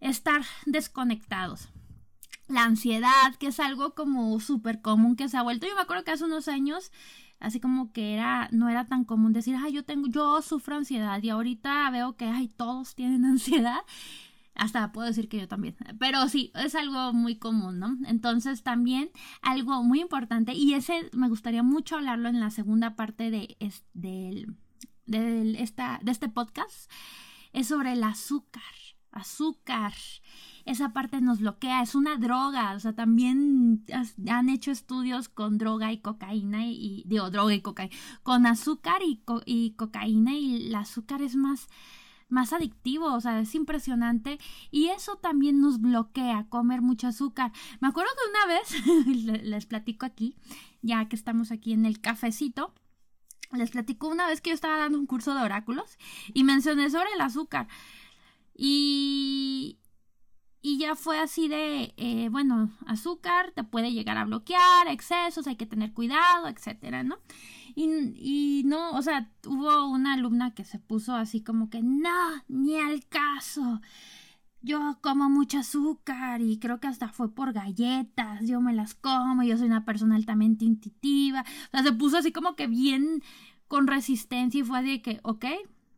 estar 0.00 0.42
desconectados 0.66 1.68
la 2.48 2.64
ansiedad, 2.64 3.34
que 3.38 3.46
es 3.46 3.60
algo 3.60 3.94
como 3.94 4.38
súper 4.40 4.82
común 4.82 5.16
que 5.16 5.28
se 5.28 5.38
ha 5.38 5.42
vuelto. 5.42 5.66
Yo 5.66 5.74
me 5.74 5.80
acuerdo 5.80 6.04
que 6.04 6.10
hace 6.10 6.24
unos 6.24 6.48
años 6.48 6.92
así 7.42 7.60
como 7.60 7.92
que 7.92 8.14
era, 8.14 8.48
no 8.52 8.68
era 8.68 8.86
tan 8.86 9.04
común 9.04 9.32
decir, 9.32 9.56
ay, 9.56 9.72
yo 9.72 9.84
tengo, 9.84 10.08
yo 10.08 10.40
sufro 10.42 10.76
ansiedad 10.76 11.20
y 11.22 11.28
ahorita 11.28 11.90
veo 11.90 12.16
que, 12.16 12.26
ay, 12.26 12.48
todos 12.48 12.94
tienen 12.94 13.24
ansiedad. 13.26 13.80
Hasta 14.54 14.92
puedo 14.92 15.08
decir 15.08 15.28
que 15.28 15.38
yo 15.38 15.48
también, 15.48 15.76
pero 15.98 16.28
sí, 16.28 16.52
es 16.54 16.74
algo 16.74 17.14
muy 17.14 17.36
común, 17.36 17.78
¿no? 17.78 17.96
Entonces 18.06 18.62
también 18.62 19.10
algo 19.40 19.82
muy 19.82 20.00
importante, 20.00 20.52
y 20.52 20.74
ese 20.74 21.08
me 21.12 21.30
gustaría 21.30 21.62
mucho 21.62 21.96
hablarlo 21.96 22.28
en 22.28 22.38
la 22.38 22.50
segunda 22.50 22.94
parte 22.94 23.30
de, 23.30 23.56
de, 23.94 25.56
esta, 25.58 26.00
de 26.02 26.12
este 26.12 26.28
podcast, 26.28 26.90
es 27.54 27.68
sobre 27.68 27.94
el 27.94 28.04
azúcar, 28.04 28.62
azúcar 29.10 29.94
esa 30.64 30.92
parte 30.92 31.20
nos 31.20 31.40
bloquea, 31.40 31.82
es 31.82 31.94
una 31.94 32.16
droga, 32.16 32.74
o 32.74 32.80
sea, 32.80 32.94
también 32.94 33.84
han 34.28 34.48
hecho 34.48 34.70
estudios 34.70 35.28
con 35.28 35.58
droga 35.58 35.92
y 35.92 35.98
cocaína 35.98 36.66
y, 36.66 37.04
digo, 37.06 37.30
droga 37.30 37.54
y 37.54 37.60
cocaína, 37.60 37.94
con 38.22 38.46
azúcar 38.46 39.02
y, 39.02 39.22
y 39.46 39.72
cocaína 39.72 40.34
y 40.34 40.66
el 40.66 40.74
azúcar 40.74 41.22
es 41.22 41.36
más 41.36 41.68
más 42.32 42.54
adictivo, 42.54 43.12
o 43.12 43.20
sea, 43.20 43.38
es 43.40 43.54
impresionante 43.54 44.38
y 44.70 44.86
eso 44.86 45.16
también 45.16 45.60
nos 45.60 45.80
bloquea 45.80 46.46
comer 46.48 46.80
mucho 46.80 47.06
azúcar. 47.08 47.52
Me 47.80 47.88
acuerdo 47.88 48.10
que 48.16 48.30
una 48.30 48.54
vez, 48.54 49.42
les 49.44 49.66
platico 49.66 50.06
aquí, 50.06 50.34
ya 50.80 51.08
que 51.08 51.14
estamos 51.14 51.52
aquí 51.52 51.74
en 51.74 51.84
el 51.84 52.00
cafecito, 52.00 52.72
les 53.52 53.70
platico 53.70 54.08
una 54.08 54.26
vez 54.26 54.40
que 54.40 54.50
yo 54.50 54.54
estaba 54.54 54.78
dando 54.78 54.98
un 54.98 55.06
curso 55.06 55.34
de 55.34 55.42
oráculos 55.42 55.98
y 56.32 56.42
mencioné 56.42 56.88
sobre 56.90 57.12
el 57.14 57.20
azúcar. 57.20 57.68
Y, 58.54 59.78
y 60.62 60.78
ya 60.78 60.94
fue 60.94 61.18
así 61.18 61.48
de, 61.48 61.92
eh, 61.96 62.28
bueno, 62.30 62.70
azúcar 62.86 63.52
te 63.52 63.64
puede 63.64 63.92
llegar 63.92 64.16
a 64.16 64.24
bloquear, 64.24 64.86
excesos, 64.88 65.48
hay 65.48 65.56
que 65.56 65.66
tener 65.66 65.92
cuidado, 65.92 66.46
etcétera, 66.46 67.02
¿no? 67.02 67.18
Y, 67.74 67.86
y 68.16 68.62
no, 68.64 68.92
o 68.92 69.02
sea, 69.02 69.28
hubo 69.46 69.88
una 69.88 70.14
alumna 70.14 70.54
que 70.54 70.64
se 70.64 70.78
puso 70.78 71.16
así 71.16 71.42
como 71.42 71.68
que, 71.68 71.82
no, 71.82 72.10
ni 72.46 72.78
al 72.78 73.06
caso. 73.08 73.80
Yo 74.60 74.98
como 75.02 75.28
mucho 75.28 75.58
azúcar 75.58 76.40
y 76.40 76.58
creo 76.60 76.78
que 76.78 76.86
hasta 76.86 77.08
fue 77.08 77.34
por 77.34 77.52
galletas, 77.52 78.46
yo 78.46 78.60
me 78.60 78.72
las 78.72 78.94
como, 78.94 79.42
yo 79.42 79.58
soy 79.58 79.66
una 79.66 79.84
persona 79.84 80.14
altamente 80.14 80.64
intuitiva. 80.64 81.44
O 81.68 81.70
sea, 81.72 81.82
se 81.82 81.92
puso 81.92 82.18
así 82.18 82.30
como 82.30 82.54
que 82.54 82.68
bien 82.68 83.22
con 83.66 83.88
resistencia 83.88 84.60
y 84.60 84.64
fue 84.64 84.82
de 84.82 85.02
que, 85.02 85.18
ok, 85.24 85.46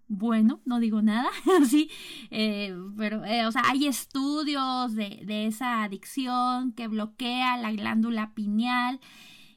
bueno, 0.08 0.60
no 0.64 0.80
digo 0.80 1.02
nada, 1.02 1.30
sí, 1.68 1.90
eh, 2.30 2.74
pero, 2.96 3.24
eh, 3.24 3.46
o 3.46 3.52
sea, 3.52 3.62
hay 3.66 3.86
estudios 3.86 4.94
de, 4.94 5.22
de 5.24 5.46
esa 5.46 5.82
adicción 5.82 6.72
que 6.72 6.88
bloquea 6.88 7.56
la 7.56 7.72
glándula 7.72 8.34
pineal 8.34 9.00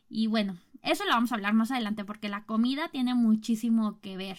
y 0.10 0.28
bueno, 0.28 0.58
eso 0.84 1.04
lo 1.04 1.12
vamos 1.12 1.32
a 1.32 1.36
hablar 1.36 1.54
más 1.54 1.72
adelante 1.72 2.06
porque 2.06 2.30
la 2.30 2.46
comida 2.46 2.88
tiene 2.90 3.14
muchísimo 3.14 4.00
que 4.00 4.16
ver. 4.16 4.38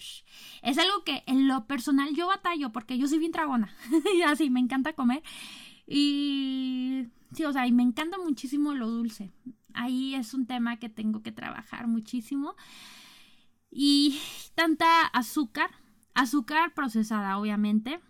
Es 0.63 0.77
algo 0.79 1.03
que 1.05 1.23
en 1.27 1.47
lo 1.47 1.65
personal 1.67 2.15
yo 2.15 2.27
batallo 2.27 2.71
porque 2.71 2.97
yo 2.97 3.07
soy 3.07 3.19
bien 3.19 3.31
tragona 3.31 3.71
y 4.17 4.23
así 4.23 4.49
me 4.49 4.59
encanta 4.59 4.93
comer 4.93 5.21
y 5.89 7.07
sí, 7.33 7.43
o 7.45 7.51
sea, 7.51 7.65
y 7.67 7.71
me 7.71 7.83
encanta 7.83 8.17
muchísimo 8.17 8.73
lo 8.75 8.87
dulce. 8.89 9.31
Ahí 9.73 10.15
es 10.15 10.33
un 10.33 10.45
tema 10.45 10.77
que 10.77 10.89
tengo 10.89 11.21
que 11.23 11.31
trabajar 11.31 11.87
muchísimo. 11.87 12.55
Y 13.71 14.19
tanta 14.55 15.05
azúcar 15.07 15.69
Azúcar 16.19 16.73
procesada, 16.73 17.37
obviamente, 17.37 18.01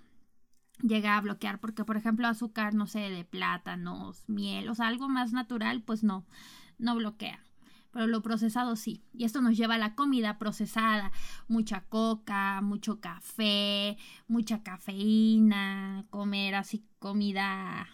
llega 0.82 1.16
a 1.16 1.22
bloquear 1.22 1.60
porque, 1.60 1.86
por 1.86 1.96
ejemplo, 1.96 2.28
azúcar, 2.28 2.74
no 2.74 2.88
sé, 2.88 3.02
de 3.12 3.24
plátanos, 3.24 4.28
miel, 4.28 4.68
o 4.68 4.74
sea, 4.74 4.88
algo 4.88 5.08
más 5.08 5.32
natural, 5.32 5.84
pues 5.84 6.04
no, 6.04 6.26
no 6.80 6.96
bloquea. 6.96 7.46
Pero 7.92 8.08
lo 8.08 8.24
procesado 8.24 8.76
sí. 8.76 9.04
Y 9.14 9.26
esto 9.26 9.44
nos 9.44 9.56
lleva 9.56 9.76
a 9.76 9.78
la 9.78 9.94
comida 9.94 10.40
procesada. 10.40 11.12
Mucha 11.48 11.82
coca, 11.82 12.62
mucho 12.62 13.00
café, 13.00 13.96
mucha 14.28 14.64
cafeína, 14.64 16.08
comer 16.10 16.56
así 16.56 16.84
comida, 16.98 17.90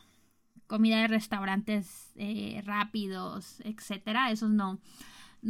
comida 0.66 1.02
de 1.02 1.10
restaurantes 1.10 2.14
eh, 2.16 2.62
rápidos, 2.66 3.60
etcétera. 3.66 4.32
Eso 4.32 4.48
no, 4.48 4.80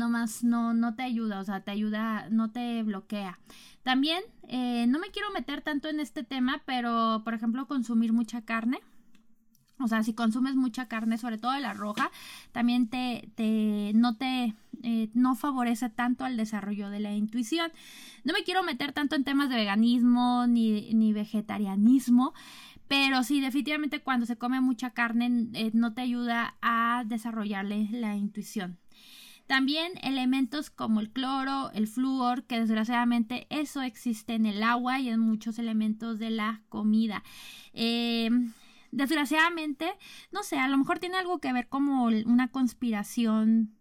más 0.10 0.44
no, 0.44 0.74
no 0.74 0.96
te 0.96 1.04
ayuda, 1.04 1.40
o 1.40 1.44
sea, 1.44 1.62
te 1.62 1.72
ayuda, 1.72 2.28
no 2.30 2.52
te 2.52 2.84
bloquea. 2.84 3.40
También, 3.84 4.22
eh, 4.48 4.86
no 4.88 5.00
me 5.00 5.12
quiero 5.12 5.32
meter 5.32 5.62
tanto 5.62 5.88
en 5.88 6.00
este 6.00 6.24
tema, 6.24 6.62
pero, 6.66 7.22
por 7.24 7.34
ejemplo, 7.34 7.68
consumir 7.68 8.14
mucha 8.14 8.42
carne. 8.42 8.80
O 9.80 9.88
sea, 9.88 10.04
si 10.04 10.14
consumes 10.14 10.56
mucha 10.56 10.88
carne, 10.88 11.18
sobre 11.18 11.38
todo 11.38 11.52
de 11.52 11.60
la 11.60 11.74
roja, 11.74 12.10
también 12.54 12.88
te, 12.88 13.30
te 13.36 13.92
no 13.94 14.16
te 14.16 14.56
eh, 14.84 15.10
no 15.14 15.36
favorece 15.36 15.90
tanto 15.90 16.24
al 16.24 16.38
desarrollo 16.38 16.90
de 16.90 17.00
la 17.00 17.14
intuición. 17.14 17.72
No 18.24 18.34
me 18.34 18.44
quiero 18.44 18.64
meter 18.64 18.94
tanto 18.94 19.16
en 19.16 19.24
temas 19.24 19.50
de 19.50 19.56
veganismo 19.56 20.48
ni, 20.48 20.94
ni 20.94 21.12
vegetarianismo, 21.12 22.34
pero 22.88 23.24
sí, 23.24 23.42
definitivamente 23.42 24.02
cuando 24.02 24.26
se 24.26 24.38
come 24.38 24.62
mucha 24.62 24.92
carne 24.92 25.50
eh, 25.54 25.72
no 25.74 25.94
te 25.94 26.02
ayuda 26.02 26.56
a 26.62 27.04
desarrollarle 27.06 27.90
la 27.92 28.16
intuición. 28.16 28.78
También 29.48 29.94
elementos 30.02 30.70
como 30.70 31.00
el 31.00 31.12
cloro, 31.12 31.70
el 31.74 31.88
flúor, 31.88 32.46
que 32.46 32.60
desgraciadamente 32.60 33.46
eso 33.50 33.82
existe 33.82 34.34
en 34.34 34.46
el 34.46 34.64
agua 34.64 35.00
y 35.00 35.10
en 35.10 35.20
muchos 35.20 35.60
elementos 35.60 36.18
de 36.18 36.32
la 36.32 36.64
comida. 36.70 37.24
Eh, 37.74 38.30
desgraciadamente, 38.92 39.92
no 40.32 40.42
sé, 40.42 40.58
a 40.58 40.68
lo 40.68 40.78
mejor 40.78 41.00
tiene 41.00 41.18
algo 41.18 41.40
que 41.40 41.54
ver 41.54 41.68
como 41.68 42.06
una 42.06 42.48
conspiración 42.48 43.76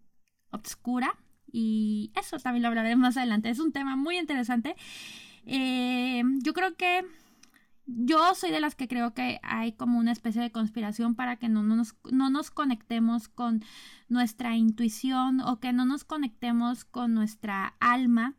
obscura 0.51 1.17
y 1.51 2.13
eso 2.15 2.39
también 2.39 2.63
lo 2.63 2.69
hablaré 2.69 2.95
más 2.97 3.17
adelante. 3.17 3.49
Es 3.49 3.59
un 3.59 3.73
tema 3.73 3.97
muy 3.97 4.19
interesante. 4.19 4.77
Eh, 5.47 6.23
yo 6.43 6.53
creo 6.53 6.77
que 6.77 7.05
yo 7.87 8.35
soy 8.35 8.51
de 8.51 8.61
las 8.61 8.75
que 8.75 8.89
creo 8.89 9.15
que 9.15 9.41
hay 9.43 9.73
como 9.73 9.99
una 9.99 10.13
especie 10.13 10.41
de 10.43 10.51
conspiración 10.51 11.15
para 11.15 11.37
que 11.37 11.49
no, 11.49 11.63
nos, 11.63 11.95
no 12.11 12.31
nos 12.31 12.51
conectemos 12.51 13.29
con 13.29 13.63
nuestra 14.09 14.57
intuición 14.57 15.41
o 15.41 15.61
que 15.61 15.73
no 15.73 15.85
nos 15.85 16.05
conectemos 16.05 16.85
con 16.85 17.15
nuestra 17.15 17.75
alma 17.81 18.35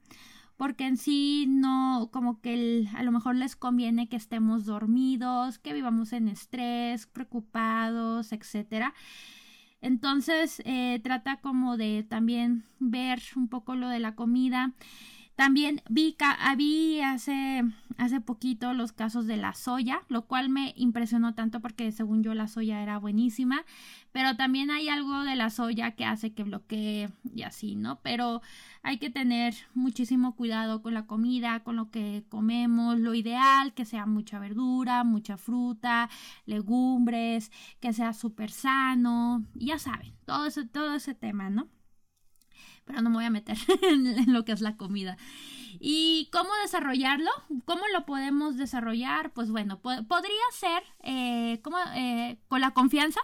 porque 0.58 0.88
en 0.88 0.97
sí 0.97 1.45
no, 1.47 2.10
como 2.12 2.39
que 2.39 2.88
a 2.95 3.03
lo 3.03 3.12
mejor 3.12 3.36
les 3.36 3.55
conviene 3.55 4.08
que 4.08 4.15
estemos 4.15 4.65
dormidos, 4.65 5.60
que 5.60 5.73
vivamos 5.73 6.13
en 6.13 6.29
estrés, 6.29 7.08
preocupados, 7.08 8.31
etcétera. 8.31 8.93
Entonces 9.81 10.62
eh, 10.65 10.99
trata 11.03 11.41
como 11.41 11.77
de 11.77 12.03
también 12.03 12.63
ver 12.79 13.21
un 13.36 13.49
poco 13.49 13.75
lo 13.75 13.89
de 13.89 13.99
la 13.99 14.15
comida 14.15 14.73
también 15.36 15.82
vi, 15.89 16.15
vi 16.58 17.02
hace, 17.02 17.63
hace 17.98 18.21
poquito 18.21 18.74
los 18.74 18.93
casos 18.93 19.28
de 19.28 19.36
la 19.36 19.54
soya, 19.54 20.02
lo 20.08 20.26
cual 20.28 20.50
me 20.50 20.74
impresionó 20.78 21.36
tanto 21.36 21.60
porque 21.60 21.91
según 21.91 22.24
yo 22.24 22.34
la 22.34 22.48
soya 22.48 22.82
era 22.82 22.98
buenísima, 23.00 23.65
pero 24.13 24.38
también 24.38 24.71
hay 24.71 24.88
algo 24.88 25.24
de 25.24 25.36
la 25.36 25.50
soya 25.50 25.91
que 25.91 26.06
hace 26.06 26.34
que 26.34 26.43
bloquee 26.43 27.10
y 27.34 27.41
así, 27.41 27.76
¿no? 27.76 28.00
Pero 28.02 28.41
hay 28.82 28.98
que 28.98 29.10
tener 29.10 29.56
muchísimo 29.74 30.36
cuidado 30.36 30.82
con 30.82 30.93
la 30.93 31.06
comida, 31.06 31.62
con 31.63 31.76
lo 31.76 31.91
que 31.91 32.24
comemos, 32.30 33.00
lo 33.00 33.13
ideal, 33.13 33.74
que 33.74 33.84
sea 33.84 34.06
mucha 34.06 34.39
verdura, 34.39 35.04
mucha 35.04 35.36
fruta, 35.38 36.10
legumbres, 36.45 37.52
que 37.82 37.91
sea 37.91 38.13
súper 38.13 38.52
sano, 38.52 39.43
ya 39.54 39.80
saben, 39.80 40.13
todo 40.26 40.45
ese, 40.45 40.65
todo 40.65 40.95
ese 40.95 41.13
tema, 41.13 41.50
¿no? 41.50 41.67
Pero 42.86 43.02
no 43.02 43.10
me 43.10 43.17
voy 43.17 43.26
a 43.26 43.30
meter 43.30 43.58
en 43.82 44.32
lo 44.34 44.45
que 44.45 44.54
es 44.54 44.62
la 44.62 44.78
comida. 44.78 45.17
¿Y 45.80 46.30
cómo 46.32 46.50
desarrollarlo? 46.63 47.30
¿Cómo 47.65 47.84
lo 47.93 48.06
podemos 48.06 48.58
desarrollar? 48.58 49.32
Pues 49.34 49.52
bueno, 49.52 49.80
podría 49.82 50.52
ser 50.52 50.84
eh, 51.04 51.62
eh, 51.95 52.38
con 52.48 52.62
la 52.62 52.71
confianza. 52.71 53.19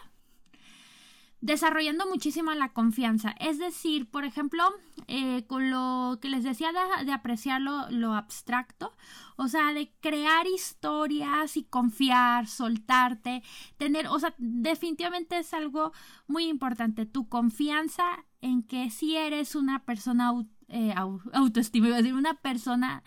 desarrollando 1.39 2.06
muchísimo 2.06 2.54
la 2.54 2.71
confianza. 2.71 3.32
Es 3.39 3.58
decir, 3.58 4.10
por 4.10 4.26
ejemplo, 4.26 4.63
eh, 5.08 5.45
con 5.47 5.71
lo 5.71 6.19
que 6.21 6.30
les 6.30 6.43
decía 6.43 6.71
de, 7.04 7.12
apreciar 7.12 7.62
lo, 7.62 8.13
abstracto, 8.13 8.93
o 9.38 9.47
sea, 9.47 9.74
de 9.74 9.91
crear 10.02 10.45
historias 10.45 11.58
y 11.58 11.63
confiar, 11.63 12.47
soltarte, 12.47 13.41
tener, 13.78 14.08
o 14.08 14.19
sea, 14.19 14.36
definitivamente 14.38 15.39
es 15.39 15.54
algo 15.56 15.93
muy 16.28 16.45
importante, 16.45 17.08
tu 17.08 17.28
confianza 17.28 18.24
en 18.41 18.63
que 18.63 18.89
si 18.89 19.15
eres 19.15 19.56
una 19.56 19.86
persona 19.86 20.34
eh, 20.67 20.93
autoestima, 21.34 21.89
decir, 21.89 22.13
una 22.13 22.34
persona 22.36 23.04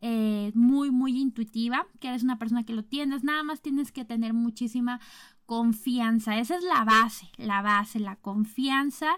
eh, 0.00 0.52
muy, 0.54 0.90
muy 0.90 1.18
intuitiva, 1.18 1.86
que 2.00 2.08
eres 2.08 2.22
una 2.22 2.38
persona 2.38 2.64
que 2.64 2.72
lo 2.72 2.84
tienes, 2.84 3.24
nada 3.24 3.42
más 3.42 3.60
tienes 3.60 3.92
que 3.92 4.04
tener 4.04 4.32
muchísima 4.32 5.00
confianza. 5.46 6.38
Esa 6.38 6.56
es 6.56 6.64
la 6.64 6.84
base, 6.84 7.30
la 7.36 7.62
base, 7.62 7.98
la 7.98 8.16
confianza. 8.16 9.16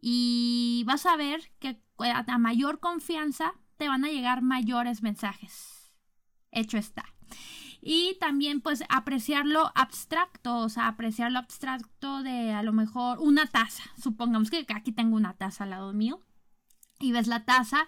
Y 0.00 0.84
vas 0.86 1.06
a 1.06 1.16
ver 1.16 1.50
que 1.58 1.80
a 1.98 2.38
mayor 2.38 2.80
confianza 2.80 3.54
te 3.76 3.88
van 3.88 4.04
a 4.04 4.08
llegar 4.08 4.42
mayores 4.42 5.02
mensajes. 5.02 5.92
Hecho 6.50 6.78
está. 6.78 7.04
Y 7.88 8.16
también 8.18 8.60
pues 8.60 8.82
apreciar 8.88 9.46
lo 9.46 9.70
abstracto, 9.76 10.56
o 10.56 10.68
sea, 10.68 10.88
apreciar 10.88 11.30
lo 11.30 11.38
abstracto 11.38 12.24
de 12.24 12.52
a 12.52 12.64
lo 12.64 12.72
mejor 12.72 13.20
una 13.20 13.46
taza. 13.46 13.84
Supongamos 13.96 14.50
que 14.50 14.66
aquí 14.74 14.90
tengo 14.90 15.14
una 15.14 15.34
taza 15.34 15.62
al 15.62 15.70
lado 15.70 15.92
mío 15.92 16.20
y 16.98 17.12
ves 17.12 17.28
la 17.28 17.44
taza 17.44 17.86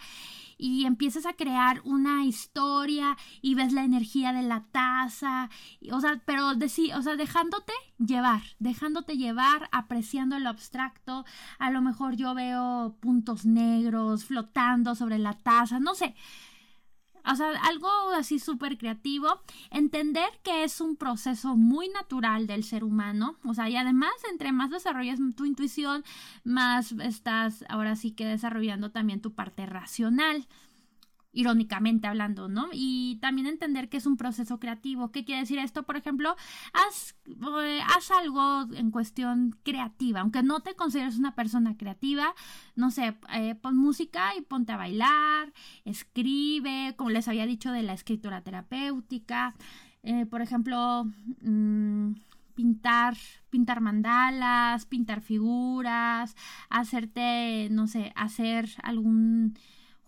y 0.56 0.84
empiezas 0.84 1.26
a 1.26 1.32
crear 1.32 1.80
una 1.82 2.24
historia 2.24 3.16
y 3.42 3.56
ves 3.56 3.72
la 3.72 3.82
energía 3.82 4.32
de 4.32 4.42
la 4.42 4.66
taza, 4.70 5.50
o 5.90 6.00
sea, 6.00 6.22
pero 6.24 6.54
de, 6.54 6.66
o 6.94 7.02
sea, 7.02 7.16
dejándote 7.16 7.72
llevar, 7.98 8.42
dejándote 8.60 9.16
llevar, 9.16 9.68
apreciando 9.72 10.38
lo 10.38 10.48
abstracto, 10.48 11.24
a 11.58 11.70
lo 11.72 11.82
mejor 11.82 12.14
yo 12.14 12.34
veo 12.34 12.96
puntos 13.00 13.46
negros 13.46 14.26
flotando 14.26 14.94
sobre 14.94 15.18
la 15.18 15.32
taza, 15.32 15.80
no 15.80 15.96
sé, 15.96 16.14
o 17.30 17.36
sea, 17.36 17.50
algo 17.62 17.88
así 18.14 18.38
súper 18.38 18.78
creativo. 18.78 19.28
Entender 19.70 20.28
que 20.42 20.64
es 20.64 20.80
un 20.80 20.96
proceso 20.96 21.56
muy 21.56 21.88
natural 21.88 22.46
del 22.46 22.64
ser 22.64 22.84
humano. 22.84 23.36
O 23.44 23.54
sea, 23.54 23.68
y 23.68 23.76
además, 23.76 24.12
entre 24.30 24.52
más 24.52 24.70
desarrollas 24.70 25.18
tu 25.36 25.44
intuición, 25.44 26.04
más 26.44 26.92
estás 26.92 27.64
ahora 27.68 27.96
sí 27.96 28.12
que 28.12 28.26
desarrollando 28.26 28.90
también 28.90 29.20
tu 29.20 29.32
parte 29.34 29.66
racional 29.66 30.46
irónicamente 31.32 32.06
hablando, 32.06 32.48
¿no? 32.48 32.68
Y 32.72 33.18
también 33.20 33.46
entender 33.46 33.88
que 33.88 33.98
es 33.98 34.06
un 34.06 34.16
proceso 34.16 34.58
creativo. 34.58 35.12
¿Qué 35.12 35.24
quiere 35.24 35.42
decir 35.42 35.58
esto? 35.58 35.82
Por 35.84 35.96
ejemplo, 35.96 36.34
haz, 36.72 37.16
eh, 37.62 37.80
algo 38.18 38.66
en 38.74 38.90
cuestión 38.90 39.56
creativa, 39.62 40.20
aunque 40.20 40.42
no 40.42 40.60
te 40.60 40.74
consideres 40.74 41.18
una 41.18 41.34
persona 41.34 41.76
creativa, 41.76 42.34
no 42.74 42.90
sé, 42.90 43.16
eh, 43.34 43.54
pon 43.54 43.76
música 43.76 44.30
y 44.36 44.42
ponte 44.42 44.72
a 44.72 44.76
bailar, 44.76 45.52
escribe, 45.84 46.94
como 46.96 47.10
les 47.10 47.28
había 47.28 47.46
dicho 47.46 47.70
de 47.72 47.82
la 47.82 47.92
escritura 47.92 48.42
terapéutica, 48.42 49.54
eh, 50.02 50.26
por 50.26 50.40
ejemplo, 50.40 51.04
mm, 51.42 52.12
pintar, 52.54 53.16
pintar 53.50 53.80
mandalas, 53.80 54.86
pintar 54.86 55.20
figuras, 55.20 56.34
hacerte, 56.70 57.68
no 57.70 57.86
sé, 57.86 58.12
hacer 58.16 58.68
algún 58.82 59.54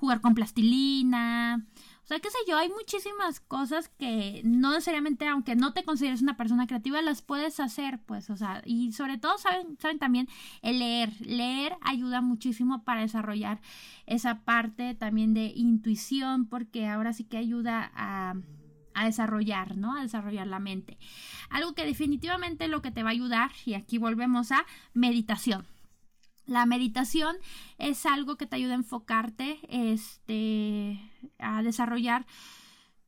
jugar 0.00 0.20
con 0.20 0.34
plastilina. 0.34 1.64
O 2.02 2.06
sea, 2.06 2.18
qué 2.18 2.28
sé 2.28 2.38
yo, 2.48 2.56
hay 2.56 2.68
muchísimas 2.68 3.38
cosas 3.38 3.88
que 3.88 4.40
no 4.42 4.72
necesariamente, 4.72 5.28
aunque 5.28 5.54
no 5.54 5.72
te 5.72 5.84
consideres 5.84 6.22
una 6.22 6.36
persona 6.36 6.66
creativa, 6.66 7.00
las 7.02 7.22
puedes 7.22 7.60
hacer, 7.60 8.00
pues, 8.04 8.30
o 8.30 8.36
sea, 8.36 8.62
y 8.66 8.90
sobre 8.90 9.16
todo 9.16 9.38
saben, 9.38 9.78
saben 9.78 10.00
también 10.00 10.26
el 10.62 10.80
leer. 10.80 11.12
Leer 11.20 11.76
ayuda 11.82 12.20
muchísimo 12.20 12.82
para 12.82 13.02
desarrollar 13.02 13.60
esa 14.06 14.40
parte 14.40 14.96
también 14.96 15.34
de 15.34 15.52
intuición, 15.54 16.46
porque 16.46 16.88
ahora 16.88 17.12
sí 17.12 17.22
que 17.22 17.36
ayuda 17.36 17.92
a, 17.94 18.34
a 18.94 19.04
desarrollar, 19.04 19.76
¿no? 19.76 19.96
A 19.96 20.02
desarrollar 20.02 20.48
la 20.48 20.58
mente. 20.58 20.98
Algo 21.48 21.74
que 21.74 21.86
definitivamente 21.86 22.66
lo 22.66 22.82
que 22.82 22.90
te 22.90 23.04
va 23.04 23.10
a 23.10 23.12
ayudar, 23.12 23.52
y 23.64 23.74
aquí 23.74 23.98
volvemos 23.98 24.50
a 24.50 24.66
meditación. 24.94 25.64
La 26.46 26.66
meditación 26.66 27.36
es 27.78 28.06
algo 28.06 28.36
que 28.36 28.46
te 28.46 28.56
ayuda 28.56 28.72
a 28.72 28.76
enfocarte, 28.76 29.60
este, 29.68 31.00
a 31.38 31.62
desarrollar 31.62 32.26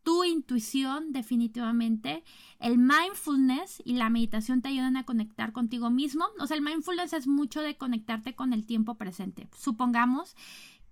tu 0.02 0.24
intuición 0.24 1.12
definitivamente. 1.12 2.24
El 2.58 2.78
mindfulness 2.78 3.82
y 3.84 3.94
la 3.94 4.10
meditación 4.10 4.62
te 4.62 4.68
ayudan 4.68 4.96
a 4.96 5.04
conectar 5.04 5.52
contigo 5.52 5.90
mismo. 5.90 6.26
O 6.40 6.46
sea, 6.46 6.56
el 6.56 6.62
mindfulness 6.62 7.12
es 7.12 7.26
mucho 7.26 7.60
de 7.60 7.76
conectarte 7.76 8.34
con 8.34 8.52
el 8.52 8.66
tiempo 8.66 8.96
presente. 8.96 9.48
Supongamos 9.56 10.36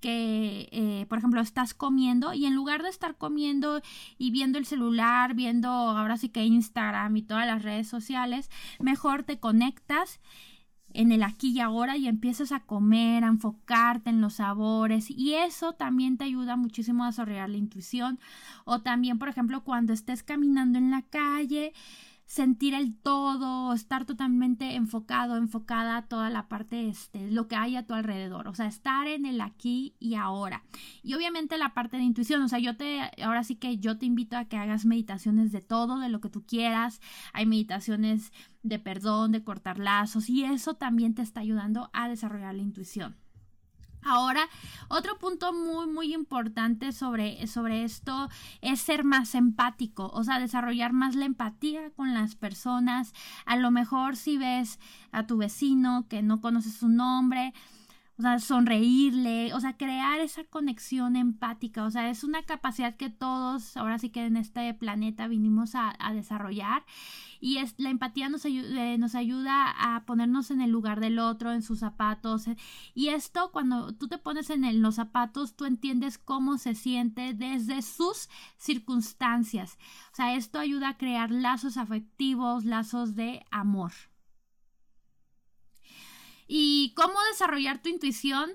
que, 0.01 0.69
eh, 0.73 1.07
por 1.09 1.19
ejemplo, 1.19 1.41
estás 1.41 1.75
comiendo 1.75 2.33
y 2.33 2.47
en 2.47 2.55
lugar 2.55 2.83
de 2.83 2.89
estar 2.89 3.17
comiendo 3.17 3.83
y 4.17 4.31
viendo 4.31 4.59
el 4.59 4.65
celular, 4.65 5.35
viendo 5.35 5.69
ahora 5.69 6.17
sí 6.17 6.31
que 6.31 6.45
Instagram 6.45 7.17
y 7.17 7.23
todas 7.23 7.47
las 7.47 7.63
redes 7.63 7.87
sociales, 7.87 8.51
mejor 8.79 9.25
te 9.25 9.39
conectas 9.39 10.21
en 10.93 11.13
el 11.13 11.23
aquí 11.23 11.51
y 11.51 11.61
ahora 11.61 11.97
y 11.97 12.09
empiezas 12.09 12.53
a 12.53 12.61
comer, 12.61 13.25
a 13.25 13.29
enfocarte 13.29 14.11
en 14.11 14.21
los 14.21 14.35
sabores. 14.35 15.11
Y 15.11 15.35
eso 15.35 15.73
también 15.73 16.17
te 16.17 16.25
ayuda 16.25 16.57
muchísimo 16.57 17.05
a 17.05 17.09
desarrollar 17.09 17.51
la 17.51 17.57
intuición. 17.57 18.19
O 18.65 18.81
también 18.81 19.19
por 19.19 19.29
ejemplo 19.29 19.63
cuando 19.63 19.93
estés 19.93 20.23
caminando 20.23 20.79
en 20.79 20.91
la 20.91 21.03
calle 21.03 21.73
sentir 22.31 22.75
el 22.75 22.97
todo, 22.97 23.73
estar 23.73 24.05
totalmente 24.05 24.77
enfocado, 24.77 25.37
enfocada 25.37 25.97
a 25.97 26.07
toda 26.07 26.31
la 26.31 26.47
parte, 26.47 26.89
este, 26.89 27.29
lo 27.29 27.49
que 27.49 27.57
hay 27.57 27.75
a 27.75 27.89
tu 27.89 27.93
alrededor, 27.93 28.47
o 28.47 28.55
sea, 28.55 28.67
estar 28.67 29.09
en 29.09 29.27
el 29.27 29.41
aquí 29.41 29.97
y 29.99 30.15
ahora. 30.15 30.63
Y 31.03 31.15
obviamente 31.15 31.59
la 31.59 31.75
parte 31.75 31.97
de 31.97 32.05
intuición, 32.05 32.41
o 32.43 32.49
sea, 32.49 32.61
yo 32.61 32.77
te, 32.77 33.01
ahora 33.25 33.43
sí 33.43 33.57
que 33.57 33.79
yo 33.79 33.99
te 33.99 34.07
invito 34.07 34.37
a 34.37 34.45
que 34.45 34.57
hagas 34.57 34.87
meditaciones 34.87 35.51
de 35.51 35.61
todo, 35.61 35.99
de 35.99 36.09
lo 36.09 36.21
que 36.21 36.31
tú 36.31 36.47
quieras, 36.47 37.01
hay 37.33 37.47
meditaciones 37.47 38.33
de 38.63 38.79
perdón, 38.79 39.33
de 39.33 39.43
cortar 39.43 39.81
lazos, 39.81 40.31
y 40.31 40.45
eso 40.45 40.75
también 40.75 41.17
te 41.17 41.23
está 41.23 41.41
ayudando 41.41 41.91
a 41.93 42.09
desarrollar 42.09 42.55
la 42.55 42.63
intuición. 42.63 43.17
Ahora, 44.03 44.49
otro 44.89 45.19
punto 45.19 45.53
muy, 45.53 45.87
muy 45.87 46.15
importante 46.15 46.93
sobre, 46.93 47.47
sobre 47.47 47.85
esto 47.85 48.29
es 48.61 48.81
ser 48.81 49.05
más 49.05 49.35
empático, 49.35 50.11
o 50.15 50.25
sea, 50.25 50.41
desarrollar 50.41 50.93
más 50.93 51.15
la 51.15 51.27
empatía 51.27 51.91
con 51.91 52.15
las 52.15 52.35
personas. 52.35 53.13
A 53.45 53.57
lo 53.57 53.71
mejor 53.71 54.17
si 54.17 54.39
ves 54.39 54.79
a 55.13 55.27
tu 55.27 55.37
vecino 55.37 56.07
que 56.09 56.23
no 56.23 56.41
conoces 56.41 56.75
su 56.75 56.89
nombre, 56.89 57.53
o 58.21 58.23
sea, 58.23 58.39
sonreírle, 58.39 59.55
o 59.55 59.61
sea, 59.61 59.79
crear 59.79 60.21
esa 60.21 60.45
conexión 60.45 61.17
empática, 61.17 61.85
o 61.85 61.91
sea, 61.91 62.11
es 62.11 62.23
una 62.23 62.43
capacidad 62.43 62.95
que 62.95 63.09
todos, 63.09 63.79
ahora 63.79 63.99
sí 63.99 64.11
que 64.11 64.27
en 64.27 64.37
este 64.37 64.75
planeta 64.75 65.27
vinimos 65.27 65.75
a, 65.75 65.97
desarrollar 66.13 66.85
y 67.41 67.57
es, 67.57 67.75
la 67.79 67.89
empatía 67.89 68.29
nos, 68.29 68.45
ayuda, 68.45 68.85
eh, 68.85 68.99
nos 68.99 69.15
ayuda 69.15 69.71
a 69.71 70.05
ponernos 70.05 70.51
en 70.51 70.61
el 70.61 70.71
lugar 70.71 71.01
del 71.01 71.19
otro, 71.19 71.51
en 71.51 71.63
sus 71.63 71.79
zapatos, 71.79 72.47
eh, 72.47 72.59
y 72.95 73.09
esto 73.09 73.53
cuando 73.53 73.95
tú 73.95 74.07
te 74.07 74.19
pones 74.19 74.51
en 74.51 74.83
los 74.83 74.97
zapatos, 74.97 75.57
tú 75.57 75.65
entiendes 75.65 76.19
cómo 76.19 76.59
se 76.59 76.75
siente 76.75 77.33
desde 77.33 77.81
sus 77.81 78.29
circunstancias, 78.59 79.79
o 80.13 80.17
sea, 80.17 80.35
esto 80.35 80.59
ayuda 80.59 80.91
a 80.91 80.99
crear 80.99 81.31
lazos 81.31 81.79
afectivos, 81.79 82.67
lazos 82.67 83.15
de 83.15 83.47
amor. 83.51 83.93
¿Y 86.53 86.95
cómo 86.97 87.15
desarrollar 87.31 87.81
tu 87.81 87.91
intuición? 87.91 88.51